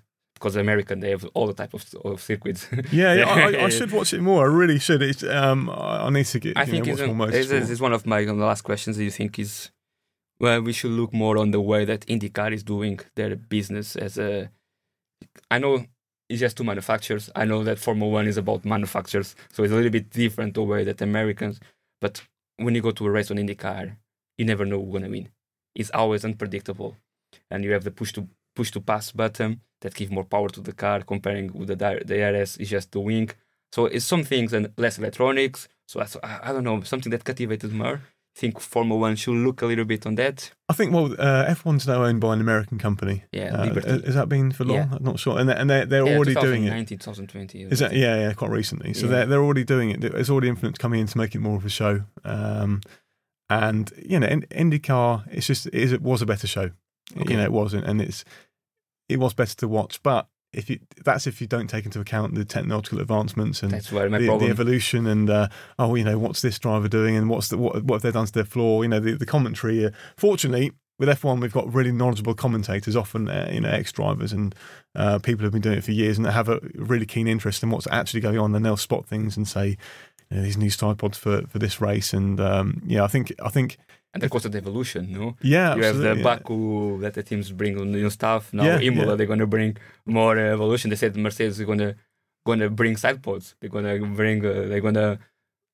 [0.47, 2.68] because American they have all the type of, of circuits.
[2.92, 4.44] Yeah, yeah I, I- should watch it more.
[4.44, 5.03] I really should.
[5.03, 6.57] It's, um, I need to get.
[6.57, 8.97] I think know, it's, an, it's, it's one of my last questions.
[8.97, 9.70] Do you think is
[10.38, 14.18] well we should look more on the way that IndyCar is doing their business as
[14.18, 14.51] a.
[15.51, 15.84] I know
[16.28, 17.28] it's just two manufacturers.
[17.34, 20.62] I know that Formula One is about manufacturers, so it's a little bit different the
[20.62, 21.59] way that Americans.
[22.01, 22.22] But
[22.59, 23.97] when you go to a race on IndyCar,
[24.38, 25.28] you never know who's gonna win.
[25.74, 26.97] It's always unpredictable,
[27.51, 30.61] and you have the push to push to pass button that give more power to
[30.61, 30.99] the car.
[31.13, 31.77] Comparing with the
[32.11, 33.31] the RS is just the wing.
[33.75, 35.69] So it's some things and less electronics.
[35.89, 36.07] So I,
[36.49, 38.01] I don't know something that captivated more.
[38.37, 40.51] I think Formula One should look a little bit on that.
[40.69, 40.93] I think.
[40.93, 43.25] Well, uh, F1's now owned by an American company.
[43.33, 44.07] Yeah, Uh, Liberty.
[44.07, 44.77] has that been for long?
[44.77, 44.89] Yeah.
[44.97, 45.39] I'm not sure.
[45.39, 46.73] And they're, and they're, they're yeah, already doing it.
[46.73, 47.63] 2019, 2020.
[47.73, 47.93] Is that?
[47.95, 48.93] Yeah, yeah, quite recently.
[48.95, 49.13] So Yeah.
[49.13, 50.01] they're they're already doing it.
[50.01, 52.03] There's already influence coming in to make it more of a show.
[52.25, 52.81] Um,
[53.49, 56.71] and you know, In- IndyCar, it's just it was a better show.
[57.17, 57.33] Okay.
[57.33, 58.25] You know, it wasn't, and it's
[59.09, 60.03] it was better to watch.
[60.03, 63.73] But if you that's if you don't take into account the technological advancements and
[64.21, 65.49] the, the evolution and uh,
[65.79, 68.27] oh you know what's this driver doing and what's the what, what have they done
[68.27, 71.93] to their floor you know the, the commentary uh, fortunately with F1 we've got really
[71.93, 74.55] knowledgeable commentators often uh, you know ex drivers and
[74.95, 77.63] uh, people who've been doing it for years and they have a really keen interest
[77.63, 79.77] in what's actually going on and they'll spot things and say
[80.31, 83.33] you know, these new side pods for, for this race and um, yeah I think
[83.45, 83.77] I think
[84.17, 85.27] and of course, the evolution, no?
[85.55, 86.23] yeah you have the yeah.
[86.27, 86.61] Baku
[87.03, 88.43] that the teams bring new stuff.
[88.53, 89.17] Now Yeah, Imola, yeah.
[89.17, 89.71] they're gonna bring
[90.19, 90.87] more uh, evolution.
[90.91, 91.91] They said Mercedes is gonna
[92.49, 93.47] gonna bring side pods.
[93.59, 94.39] They're gonna bring.
[94.45, 95.11] Uh, they're gonna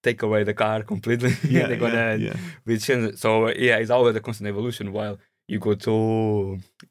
[0.02, 1.32] take away the car completely.
[1.56, 2.34] yeah, they're gonna yeah,
[2.66, 3.10] yeah.
[3.24, 3.28] So
[3.68, 4.92] yeah, it's always a constant evolution.
[4.92, 5.16] While
[5.52, 5.94] you go to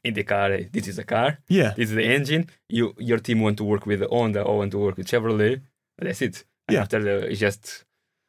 [0.07, 2.43] in the car, uh, this is a car, yeah this is the engine.
[2.69, 5.61] You your team want to work with the Honda or want to work with Chevrolet.
[5.97, 6.35] That's it.
[6.67, 6.81] And Yeah.
[6.83, 7.85] After the, it's just.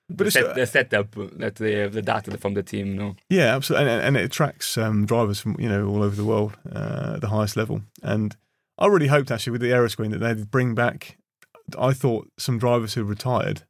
[0.09, 3.16] But the, it's- set, the setup that they have the data from the team, no.
[3.30, 6.57] Yeah, absolutely, and, and it attracts um, drivers from you know all over the world
[6.74, 7.82] uh, at the highest level.
[8.03, 8.36] And
[8.78, 11.16] I really hoped actually with the aero screen that they'd bring back.
[11.78, 13.62] I thought some drivers who retired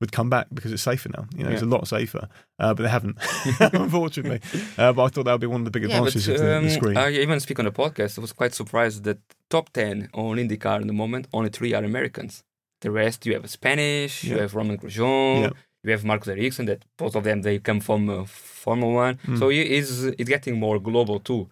[0.00, 1.26] would come back because it's safer now.
[1.36, 2.28] You know, it's a lot safer,
[2.58, 3.18] uh, but they haven't,
[3.60, 4.40] unfortunately.
[4.78, 6.56] Uh, but I thought that would be one of the big advantages of the, the
[6.58, 6.96] um, screen.
[6.96, 8.16] I even speak on the podcast.
[8.18, 9.18] I was quite surprised that
[9.50, 12.42] top ten on IndyCar in the moment, only three are Americans.
[12.80, 15.50] The rest, you have Spanish, you have Romain Grosjean, Yeah.
[15.82, 16.66] You have Marcus Ericsson.
[16.66, 19.18] That both of them they come from uh, Formula One.
[19.26, 19.38] Mm.
[19.38, 21.48] So it is it's getting more global too.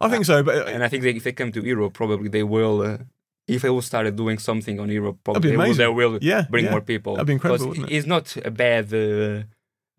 [0.00, 2.42] I think so, but and I think they, if they come to Europe, probably they
[2.42, 2.82] will.
[2.82, 2.98] Uh,
[3.46, 6.66] if they will start doing something on Europe, probably they will, they will yeah, bring
[6.66, 6.70] yeah.
[6.70, 7.14] more people.
[7.14, 7.96] That'd be incredible, wouldn't it?
[7.96, 9.42] It's not a bad, uh,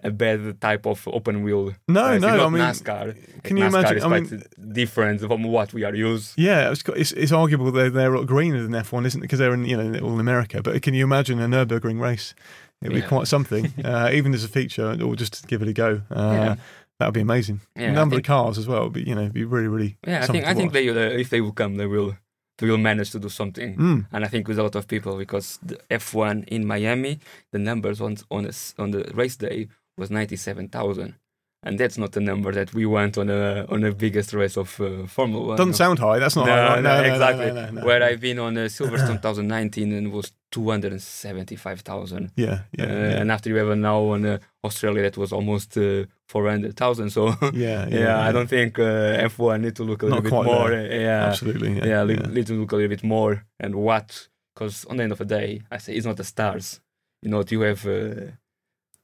[0.03, 1.73] a bad type of open wheel.
[1.87, 2.21] No, race.
[2.21, 3.15] no, I mean, NASCAR.
[3.43, 4.43] can you NASCAR imagine- Is I mean-
[4.73, 6.33] different from what we are used.
[6.37, 9.21] Yeah, it's, it's, it's arguable they're, they're a lot greener than F1, isn't it?
[9.21, 10.61] Because they're in, you know, all in America.
[10.61, 12.33] But can you imagine a Nürburgring race?
[12.81, 16.01] It'd be quite something, uh, even as a feature, or just give it a go.
[16.09, 16.55] Uh, Yeah.
[16.99, 17.61] That would be amazing.
[17.75, 19.97] Yeah, number think- of cars as well would be, you know, be really, really.
[20.05, 22.15] Yeah, I think I think they uh, if they will come, they will
[22.59, 23.75] they will manage to do something.
[23.75, 24.05] Mm.
[24.11, 27.19] And I think with a lot of people because the F1 in Miami,
[27.51, 31.15] the numbers on on a on the race day was ninety seven thousand.
[31.63, 34.81] And that's not the number that we want on a on the biggest race of
[34.81, 35.57] uh, Formula One.
[35.57, 35.75] Doesn't no.
[35.77, 36.17] sound high.
[36.17, 36.75] That's not no, high.
[36.77, 37.81] no, no, no, exactly.
[37.83, 42.31] Where I've been on uh, Silverstone 2019 and it was 275,000.
[42.35, 43.21] Yeah, Uh, yeah, yeah.
[43.21, 47.09] And after you have a now on uh, Australia, that was almost uh, 400,000.
[47.09, 50.69] So yeah, yeah, I don't think uh, F1 need to look a little bit more.
[50.69, 51.01] there.
[51.01, 51.77] Yeah, Absolutely.
[51.77, 52.27] Yeah, yeah, li- yeah.
[52.27, 55.25] need to look a little bit more and what because on the end of the
[55.25, 56.81] day i say it's not the stars
[57.21, 58.25] you know you have uh,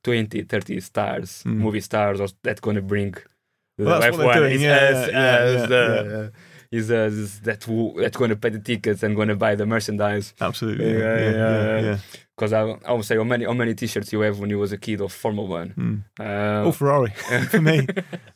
[0.08, 1.58] 20 30 stars Mm.
[1.66, 3.12] movie stars or that's going to bring
[3.78, 6.32] the Well, that's what they're F1 doing, is yeah, as, yeah, yeah, as yeah, the
[6.78, 9.54] is uh, is that who that's going to pay the tickets and going to buy
[9.62, 10.92] the merchandise Absolutely.
[11.04, 11.98] Yeah, Yeah, yeah,
[12.36, 14.72] because I, I would say how many how many t-shirts you have when you was
[14.80, 15.98] a kid of Formula One Mm.
[16.28, 17.12] uh, All Ferrari
[17.54, 17.78] for me.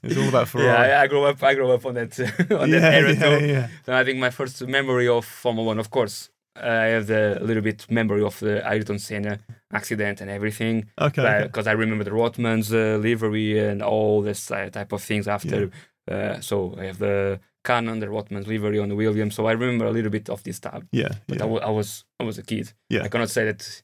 [0.03, 0.87] It's all about Ferrari.
[0.89, 2.11] yeah I, grew up I grew up on that
[2.61, 3.67] on that era too yeah.
[3.85, 6.15] So I think my first memory of Formula One, of course,
[6.55, 9.39] I have the little bit memory of the Ayrton Senna
[9.71, 11.21] accident and everything, Okay.
[11.21, 11.43] okay.
[11.47, 15.69] because I remember the Rothmans uh, livery and all this uh, type of things after.
[16.09, 19.35] Uh, so I have the Canon, the Rothmans livery on the Williams.
[19.35, 20.89] So I remember a little bit of this time.
[20.91, 21.45] Yeah, But yeah.
[21.45, 22.73] I, was I was a kid.
[22.89, 23.03] Yeah.
[23.03, 23.83] I cannot say that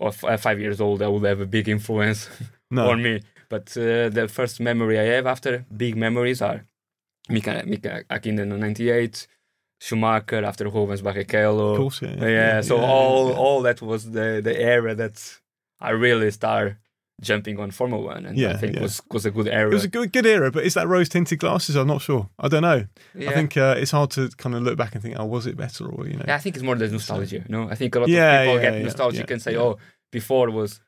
[0.00, 2.28] of uh, five years old I would have a big influence
[2.70, 2.90] no.
[2.90, 3.20] on me.
[3.50, 6.64] But uh, the first memory I have after big memories are
[7.28, 9.26] Mika, Mika Hakkinen in '98,
[9.80, 11.72] Schumacher after Rubens Barrichello.
[11.72, 12.26] Of course, yeah.
[12.26, 13.36] Yeah, so yeah, all yeah.
[13.36, 15.16] all that was the the era that
[15.80, 16.76] I really start
[17.20, 18.82] jumping on Formula One, and I think yeah.
[18.82, 19.70] was was a good era.
[19.70, 21.76] It was a good, good era, but is that rose tinted glasses?
[21.76, 22.28] I'm not sure.
[22.38, 22.86] I don't know.
[23.14, 23.30] yeah.
[23.30, 25.56] I think uh, it's hard to kind of look back and think, oh, was it
[25.56, 26.24] better or you know?
[26.26, 27.44] yeah, I think it's more the nostalgia.
[27.48, 29.60] No, I think a lot Yeah, of people yeah, get nostalgic yeah, and say, yeah.
[29.60, 29.78] "Oh,
[30.10, 30.80] before was."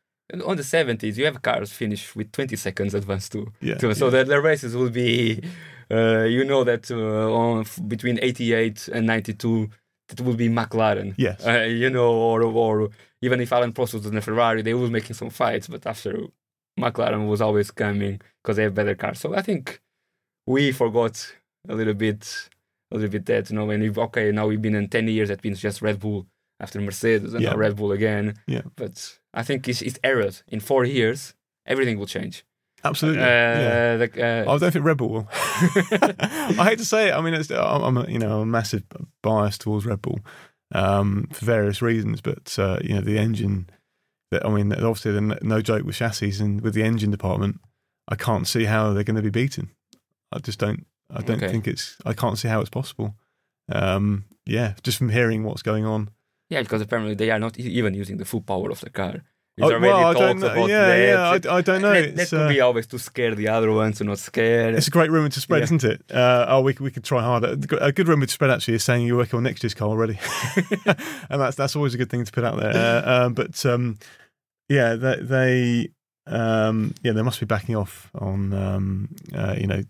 [0.47, 3.53] On the 70s, you have cars finish with 20 seconds advance too.
[3.61, 3.93] Yeah, too.
[3.93, 4.23] So yeah.
[4.23, 5.43] the, the races will be,
[5.91, 9.69] you know, that uh, on f- between 88 and 92,
[10.11, 11.15] it will be McLaren.
[11.17, 11.45] Yes.
[11.47, 12.91] Uh, you know, or or
[13.23, 16.19] even if Alain Prost was in a Ferrari, they were making some fights, but after
[16.79, 19.19] McLaren was always coming because they have better cars.
[19.21, 19.81] So I think
[20.47, 21.35] we forgot
[21.69, 22.49] a little bit,
[22.91, 25.29] a little bit that you know, when we okay, now we've been in ten years,
[25.29, 26.27] that means just Red Bull
[26.61, 27.51] after Mercedes and Yeah.
[27.51, 28.35] now Red Bull again.
[28.47, 28.63] Yeah.
[28.77, 30.43] But I think it's, it's eras.
[30.49, 31.35] In four years,
[31.67, 32.45] everything will change.
[32.85, 33.23] Absolutely.
[33.23, 33.97] Uh, yeah.
[33.97, 35.29] the, uh, I don't think Red Bull will.
[35.33, 37.13] I hate to say it.
[37.15, 38.83] I mean, it's, I'm, I'm a, you know a massive
[39.23, 40.21] bias towards Red Bull
[40.75, 43.69] um, for various reasons, but uh, you know the engine.
[44.31, 45.13] That I mean, obviously,
[45.43, 47.61] no joke with chassis and with the engine department.
[48.09, 49.71] I can't see how they're going to be beaten.
[50.33, 50.87] I just don't.
[51.11, 51.53] I don't Okay.
[51.53, 51.97] think it's.
[52.07, 53.15] I can't see how it's possible.
[53.71, 56.11] Um, yeah, just from hearing what's going on.
[56.49, 59.23] yeah, because apparently they are not even using the full power of the car.
[59.61, 60.67] Oh, well, I don't know.
[60.67, 61.43] Yeah, that.
[61.45, 61.93] yeah, I, I don't know.
[61.93, 64.75] That, that could uh, be always to scare the other ones to not scare.
[64.75, 65.65] It's a great rumor to spread, Yeah.
[65.65, 66.03] isn't it?
[66.11, 67.57] Uh, oh, we, could- we could try harder.
[67.81, 70.19] A good rumor to spread actually is saying you're working on next year's car already,
[70.87, 72.73] and that's that's always a good thing to put out there.
[72.75, 73.99] Uh, um, but um,
[74.71, 75.89] yeah, they, they
[76.27, 79.83] um, yeah they must be backing off on um, uh, you know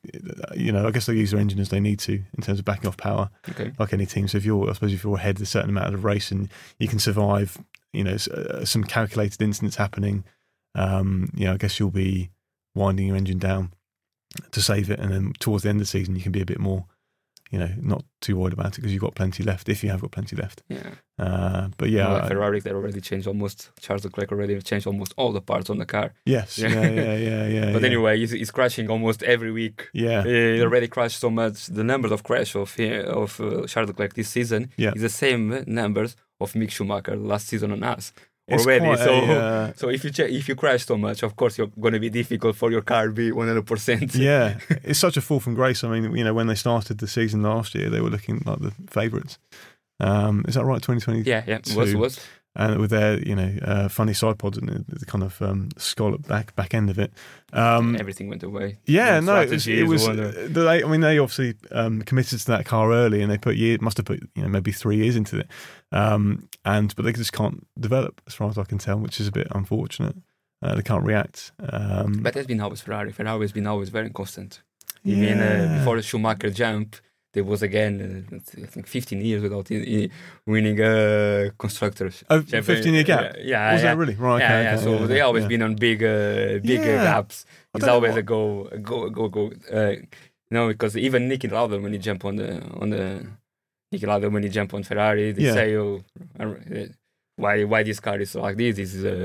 [0.57, 2.65] you know I guess they use their engine as they need to in terms of
[2.65, 3.73] backing off power, Okay.
[3.79, 4.27] like any team.
[4.29, 6.49] So if you're I suppose if you're ahead a certain amount of race and
[6.79, 7.59] you can survive,
[7.93, 10.25] you know uh, some calculated incidents happening,
[10.75, 12.31] um, you know I guess you'll be
[12.75, 13.73] winding your engine down
[14.53, 16.47] to save it, and then towards the end of the season, you can be a
[16.47, 16.87] bit more,
[17.51, 19.69] you know, not too worried about it because you've got plenty left.
[19.69, 20.93] If you have got plenty left, Yeah.
[21.19, 23.71] uh, but yeah, like Ferrari, they already changed almost.
[23.81, 26.15] Charles Leclerc already changed almost all the parts on the car.
[26.25, 26.69] yes, Yeah.
[26.71, 27.73] yeah, yeah, yeah, yeah.
[27.75, 27.89] But yeah.
[27.89, 29.91] anyway, he's, he's crashing almost every week.
[29.93, 31.67] yeah, He already crashed so much.
[31.67, 32.75] The numbers of crash of
[33.21, 34.93] of uh, Charles Leclerc this season Yeah.
[34.97, 38.13] is the same numbers of Mick Schumacher last season on us
[38.49, 38.85] It's already.
[38.85, 41.95] quite So uh, so if you if you crash so much, of course you're going
[41.95, 43.67] to be difficult for your car to be 100.
[43.67, 45.85] percent yeah, it's such a fall from grace.
[45.85, 48.59] I mean, you know, when they started the season last year, they were looking like
[48.59, 49.39] the favourites.
[50.01, 50.83] Um, is that right?
[50.83, 51.23] Twenty twenty.
[51.23, 51.59] Yeah, yeah.
[51.59, 52.21] It was was
[52.55, 56.27] and with their you know uh, funny side pods and the, kind of um, scallop
[56.27, 57.13] back back end of it.
[57.53, 58.79] Um, everything went away.
[58.85, 59.67] Yeah, No it was.
[59.67, 63.31] It was uh, they, I mean, they obviously um, committed to that car early, and
[63.31, 65.49] they put year must have put you know maybe three years into it,
[65.93, 69.29] um, and but they just can't develop as far as I can tell, which is
[69.29, 70.17] a bit unfortunate.
[70.63, 71.51] Uh, they can't react.
[71.59, 73.11] Um, But that's been always Ferrari.
[73.11, 74.63] Ferrari has been always very constant.
[75.05, 76.97] Even uh, before the Schumacher jump,
[77.33, 79.69] there was again, uh, I think, 15 years without
[80.47, 82.23] winning uh, constructors.
[82.29, 83.37] A champion- 15 year gap.
[83.37, 83.89] Yeah, yeah, Was yeah.
[83.91, 84.15] that really?
[84.15, 84.39] Right.
[84.41, 84.75] yeah, okay, yeah.
[84.75, 87.47] okay, So yeah, they always been on big, uh, big uh, gaps.
[87.75, 89.51] It's always a go, a go, go, go.
[89.73, 93.27] Uh, you know, because even Niki Lauda when he jump on the on the
[93.95, 96.03] Niki Lauda when he jump on Ferrari, they say, "Oh,
[97.37, 98.77] why why this car is like this?
[98.77, 99.19] This is a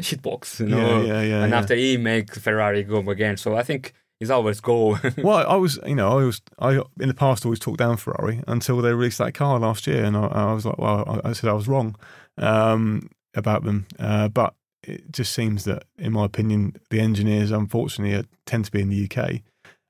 [0.00, 1.02] shitbox." You know.
[1.02, 1.44] yeah, yeah.
[1.44, 4.98] and after he make Ferrari go again, so I think he's always go.
[5.18, 8.42] well, I was, you know, I was, I in the past always talked down Ferrari
[8.46, 11.32] until they released that car last year, and I, I was like, well, I, I
[11.32, 11.96] said I was wrong
[12.38, 18.14] um, about them, uh, but it just seems that, in my opinion, the engineers, unfortunately,
[18.14, 19.40] are, tend to be in the UK,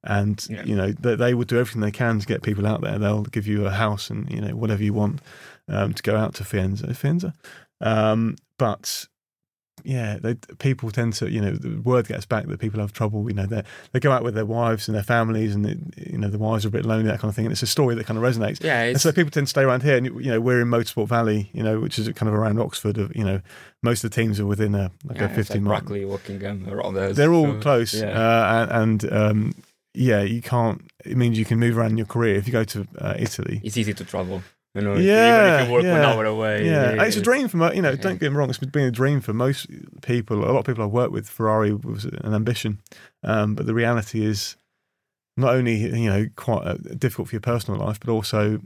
[0.04, 0.64] and Yeah.
[0.64, 2.98] you know they, they would do everything they can to get people out there.
[2.98, 5.20] They'll give you a house and you know whatever you want
[5.68, 7.34] um, to go out to Fienza, Fienza,
[7.80, 9.06] um, but
[9.84, 13.28] yeah, they, people tend to, you know, the word gets back that people have trouble.
[13.28, 13.62] You know, they
[13.92, 16.64] they go out with their wives and their families, and it, you know, the wives
[16.64, 17.46] are a bit lonely, that kind of thing.
[17.46, 18.62] And it's a story that kind of resonates.
[18.62, 21.08] yeah, And so people tend to stay around here, and you know, we're in Motorsport
[21.08, 22.98] Valley, you know, which is kind of around Oxford.
[22.98, 23.40] Of you know,
[23.82, 25.98] most of the teams are within a like yeah, a fifteen like mile.
[25.98, 27.16] Brackley, Wokingham, around us.
[27.16, 28.08] They're all so, close, yeah.
[28.08, 29.54] uh, and, and um,
[29.94, 30.82] yeah, you can't.
[31.04, 33.60] It means you can move around in your career if you go to uh, Italy.
[33.64, 34.42] It's easy to travel.
[34.74, 36.06] You know, Yeah, even if you yeah.
[36.06, 36.64] hour away.
[36.64, 37.90] Yeah, it's a dream for you know.
[37.90, 37.96] Yeah.
[37.96, 39.66] Don't get me wrong; it's been a dream for most
[40.02, 40.44] people.
[40.44, 42.80] A lot of people I've worked with, Ferrari was an ambition,
[43.24, 44.56] um, but the reality is
[45.36, 48.60] not only you know quite uh, difficult for your personal life, but also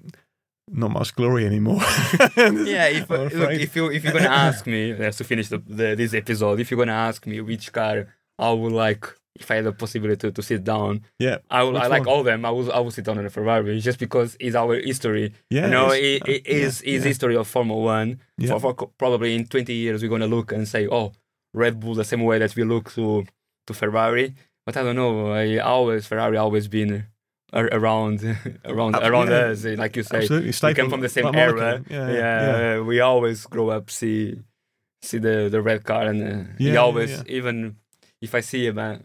[0.70, 1.80] not much glory anymore.
[2.36, 6.12] Yeah, if, look, if you if you're gonna ask me, to finish the, the, this
[6.14, 9.06] episode, if you're gonna ask me which car I would like,
[9.36, 11.76] if I had the possibility to, to sit down, yeah, I will.
[11.76, 12.08] I like one?
[12.08, 12.44] all them.
[12.44, 12.70] I will.
[12.72, 15.32] I will sit down in a Ferrari just because it's our history.
[15.50, 17.08] yeah, you know, it, it uh, is yeah, is yeah.
[17.08, 18.20] history of Formula One.
[18.38, 18.50] Yeah.
[18.58, 21.12] For, for probably in 20 years, we're gonna look and say, oh,
[21.52, 23.24] Red Bull the same way that we look to
[23.66, 24.34] to Ferrari.
[24.66, 25.32] But I don't know.
[25.32, 27.06] I always Ferrari always been
[27.52, 28.22] around
[28.64, 29.50] around Ab- around yeah.
[29.50, 29.64] us.
[29.64, 31.82] eh, Like you say, Absolutely, we come from the same like era.
[31.88, 34.36] Yeah, Yeah, yeah, we always grow up see
[35.02, 37.76] see the the red car, and uh, he always even
[38.24, 38.96] if I see him, uh,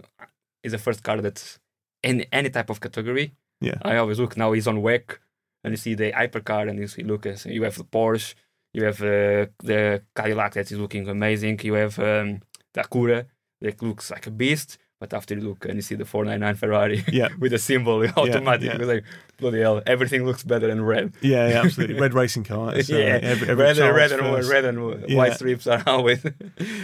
[0.63, 1.59] is the first car that's
[2.03, 3.33] in any type of category.
[3.61, 3.77] Yeah.
[3.81, 4.51] I always look now.
[4.53, 5.17] He's on WEC,
[5.63, 7.45] and you see the hypercar, and you see Lucas.
[7.45, 8.33] You have the Porsche,
[8.73, 11.59] you have uh, the Cadillac that is looking amazing.
[11.63, 12.41] You have um,
[12.73, 13.25] the Acura
[13.61, 14.77] that looks like a beast.
[14.99, 17.29] But after you look and you see the 499 Ferrari Yeah.
[17.39, 18.75] with the symbol automatic, yeah.
[18.75, 19.05] it's like
[19.37, 21.13] bloody hell, everything looks better than red.
[21.21, 21.97] Yeah, yeah, absolutely.
[22.01, 22.75] Red racing car.
[22.75, 25.17] It's, uh, yeah, every, every red, chance red, and, red and Yeah.
[25.17, 26.19] white strips are always.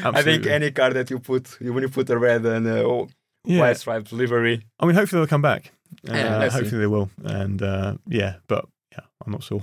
[0.04, 3.06] I think any car that you put, when you put a red and uh,
[3.44, 3.60] Yeah.
[3.60, 5.74] white stripes livery, I mean, hopefully they'll come back.
[6.10, 6.60] Uh, Yeah, let's see.
[6.62, 7.10] hopefully they will.
[7.26, 9.62] And uh, yeah, but yeah, I'm not sure.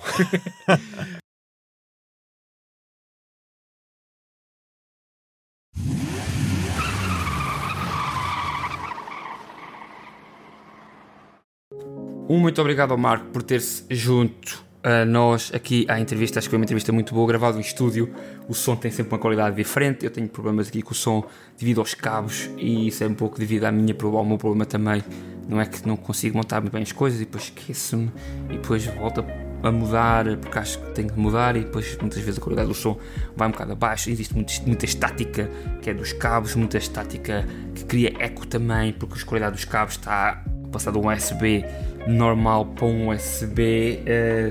[12.32, 16.38] Um muito obrigado ao Marco por ter-se junto a nós aqui à entrevista.
[16.38, 18.10] Acho que foi uma entrevista muito boa, gravada em estúdio.
[18.48, 20.02] O som tem sempre uma qualidade diferente.
[20.02, 21.26] Eu tenho problemas aqui com o som
[21.58, 25.04] devido aos cabos e isso é um pouco devido à minha, ao meu problema também.
[25.46, 28.10] Não é que não consigo montar muito bem as coisas e depois esqueço-me
[28.48, 29.22] e depois volto
[29.62, 32.74] a mudar porque acho que tenho que mudar e depois muitas vezes a qualidade do
[32.74, 32.98] som
[33.36, 34.08] vai um bocado abaixo.
[34.08, 35.50] Existe muita estática
[35.82, 39.96] que é dos cabos, muita estática que cria eco também porque a qualidade dos cabos
[39.96, 41.64] está passado um USB
[42.06, 44.50] normal para um USB eh,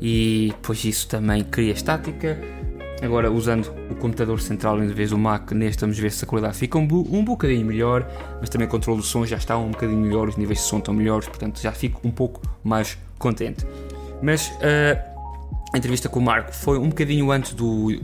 [0.00, 2.38] e depois isso também cria estática.
[3.00, 6.56] Agora usando o computador central em vez do Mac, neste vamos ver se a qualidade
[6.56, 8.04] fica um, um bocadinho melhor,
[8.40, 10.78] mas também o controle do som já está um bocadinho melhor, os níveis de som
[10.78, 13.64] estão melhores, portanto já fico um pouco mais contente.
[14.20, 15.00] Mas eh,
[15.72, 18.00] a entrevista com o Marco foi um bocadinho antes do,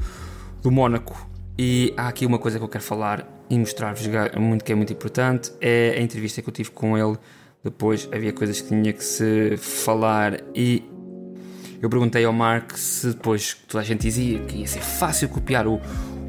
[0.62, 1.26] do Mónaco
[1.58, 4.74] e há aqui uma coisa que eu quero falar e mostrar-vos ga- muito que é
[4.76, 7.18] muito importante é a entrevista que eu tive com ele
[7.64, 10.84] depois havia coisas que tinha que se falar e
[11.80, 15.66] eu perguntei ao Mark se depois toda a gente dizia que ia ser fácil copiar
[15.66, 15.80] o,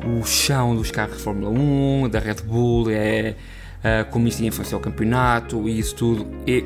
[0.06, 3.36] o chão dos carros de Fórmula 1, da Red Bull, é,
[3.84, 6.28] é, como isto ia influenciar o campeonato e isso tudo.
[6.48, 6.66] E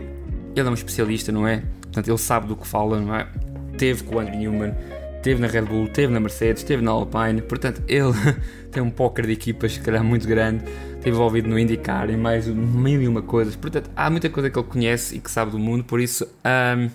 [0.56, 1.64] ele é um especialista, não é?
[1.82, 3.28] Portanto, ele sabe do que fala, não é?
[3.78, 4.74] Teve com o Andrew Newman,
[5.22, 8.14] teve na Red Bull, teve na Mercedes, teve na Alpine, portanto, ele
[8.72, 10.64] tem um póquer de equipas, se calhar, muito grande.
[11.10, 13.56] Envolvido no IndyCar e mais mil e uma coisas.
[13.56, 16.28] Portanto, há muita coisa que ele conhece e que sabe do mundo, por isso.
[16.44, 16.90] ahm,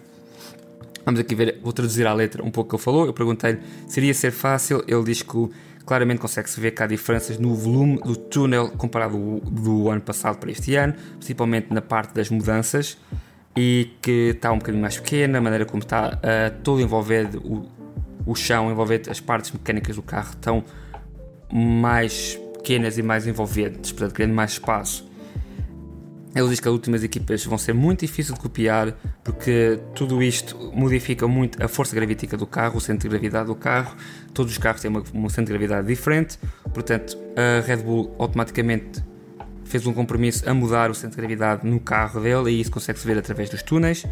[1.05, 3.07] Vamos aqui ver, vou traduzir à letra um pouco o que ele falou.
[3.07, 4.83] Eu perguntei-lhe se iria ser fácil.
[4.89, 5.51] Ele diz que
[5.85, 10.39] claramente consegue-se ver que há diferenças no volume do túnel comparado do, do ano passado
[10.39, 12.97] para este ano, principalmente na parte das mudanças,
[13.55, 17.69] e que está um bocadinho mais pequena, a maneira como está uh, todo envolvido, o,
[18.25, 20.65] o chão, envolvendo as partes mecânicas do carro, estão
[21.53, 25.07] mais pequenas e mais envolventes, portanto, criando mais espaço.
[26.35, 28.93] Ele diz que as últimas equipas vão ser muito difíceis de copiar
[29.23, 33.55] porque tudo isto modifica muito a força gravítica do carro, o centro de gravidade do
[33.55, 33.95] carro.
[34.33, 36.37] Todos os carros têm uma, um centro de gravidade diferente,
[36.73, 39.05] portanto, a Red Bull automaticamente
[39.65, 43.07] fez um compromisso a mudar o centro de gravidade no carro dele e isso consegue-se
[43.07, 44.05] ver através dos túneis.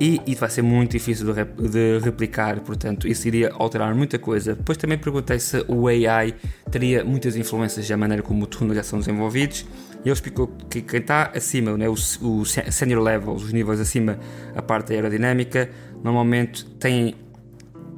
[0.00, 4.16] E isso vai ser muito difícil de, rep de, replicar, portanto, isso iria alterar muita
[4.18, 4.54] coisa.
[4.54, 6.34] Depois também perguntei se o AI
[6.70, 9.66] teria muitas influências da maneira como os túneis já são desenvolvidos
[10.04, 14.18] e ele explicou que quem está acima, né, o, senior level, os níveis acima,
[14.54, 15.68] a parte aerodinâmica,
[16.04, 17.16] normalmente têm,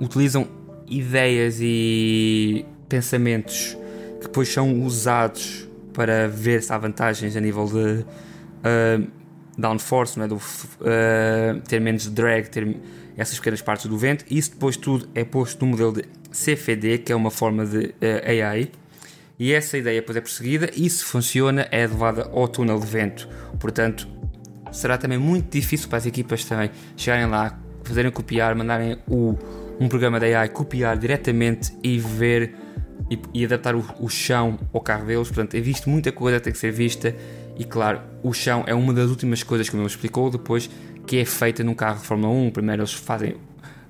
[0.01, 0.49] utilizam
[0.89, 3.77] ideias e pensamentos
[4.19, 9.20] que depois são usados para ver se há vantagens a nível de uh,
[9.61, 12.77] downforce, né, do, uh, ter menos drag, ter
[13.17, 14.25] essas pequenas partes do vento.
[14.31, 17.95] Isso depois tudo é posto no modelo de CFD, que é uma forma de uh,
[18.27, 18.71] AI
[19.41, 23.27] e essa ideia depois é perseguida e se funciona é levada ao túnel de vento.
[23.59, 24.07] Portanto,
[24.71, 29.35] será também muito difícil para as equipas também chegarem lá, fazerem copiar, mandarem o,
[29.81, 32.55] um programa da AI copiar diretamente e ver
[33.11, 35.29] e, e adaptar o, o, chão ao carro deles.
[35.29, 37.17] Portanto, é visto muita coisa tem que ser vista
[37.61, 40.71] e claro, o chão é uma das últimas coisas que ele explicou depois
[41.07, 42.53] que é feita num carro de Fórmula 1.
[42.53, 43.37] Primeiro eles fazem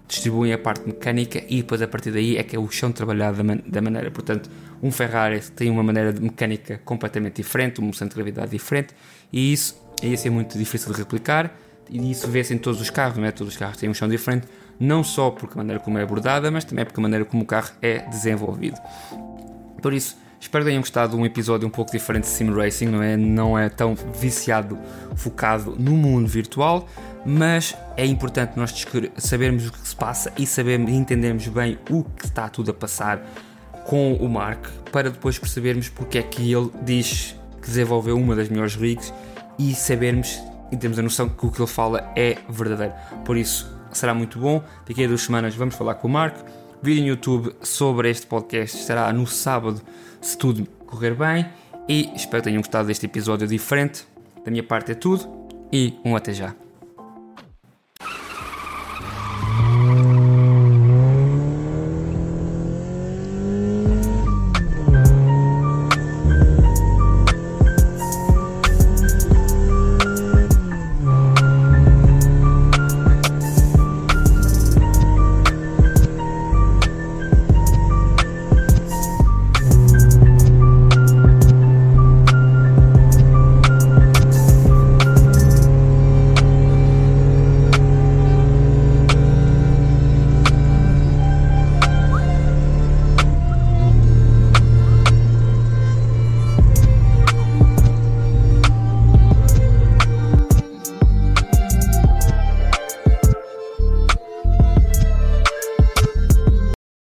[0.08, 3.36] distribuem a parte mecânica e depois a partir daí é que é o chão trabalhado
[3.36, 4.10] da, man da maneira.
[4.10, 4.50] Portanto,
[4.82, 8.92] um Ferrari tem uma maneira de mecânica completamente diferente, um centro de gravidade diferente
[9.32, 11.56] e isso ia ser muito difícil de replicar
[11.88, 13.30] e isso vê-se em todos os carros, não é?
[13.30, 14.48] Todos os carros têm um chão diferente,
[14.80, 17.46] não só porque a maneira como é abordada, mas também porque a maneira como o
[17.46, 18.80] carro é desenvolvido.
[19.80, 22.86] Por isso, espero que tenham gostado de um episódio um pouco diferente de Sim Racing,
[22.86, 23.16] não é?
[23.16, 24.78] Não é tão viciado,
[25.14, 26.88] focado no mundo virtual,
[27.24, 28.74] mas é importante nós
[29.18, 33.22] sabermos o que se passa e sabermos, entendermos bem o que está tudo a passar
[33.84, 38.48] com o Mark para depois percebermos porque é que ele diz que desenvolveu uma das
[38.48, 39.12] melhores rigs
[39.58, 40.40] e sabermos
[40.72, 42.94] e termos a noção que o que ele fala é verdadeiro.
[43.24, 44.62] Por isso será muito bom.
[44.86, 46.36] Daqui a duas semanas vamos falar com o Mark.
[46.82, 49.82] Vídeo no YouTube sobre este podcast estará no sábado,
[50.20, 51.46] se tudo correr bem.
[51.88, 54.06] E espero que tenham gostado deste episódio diferente.
[54.44, 55.28] Da minha parte é tudo
[55.72, 56.54] e um até já.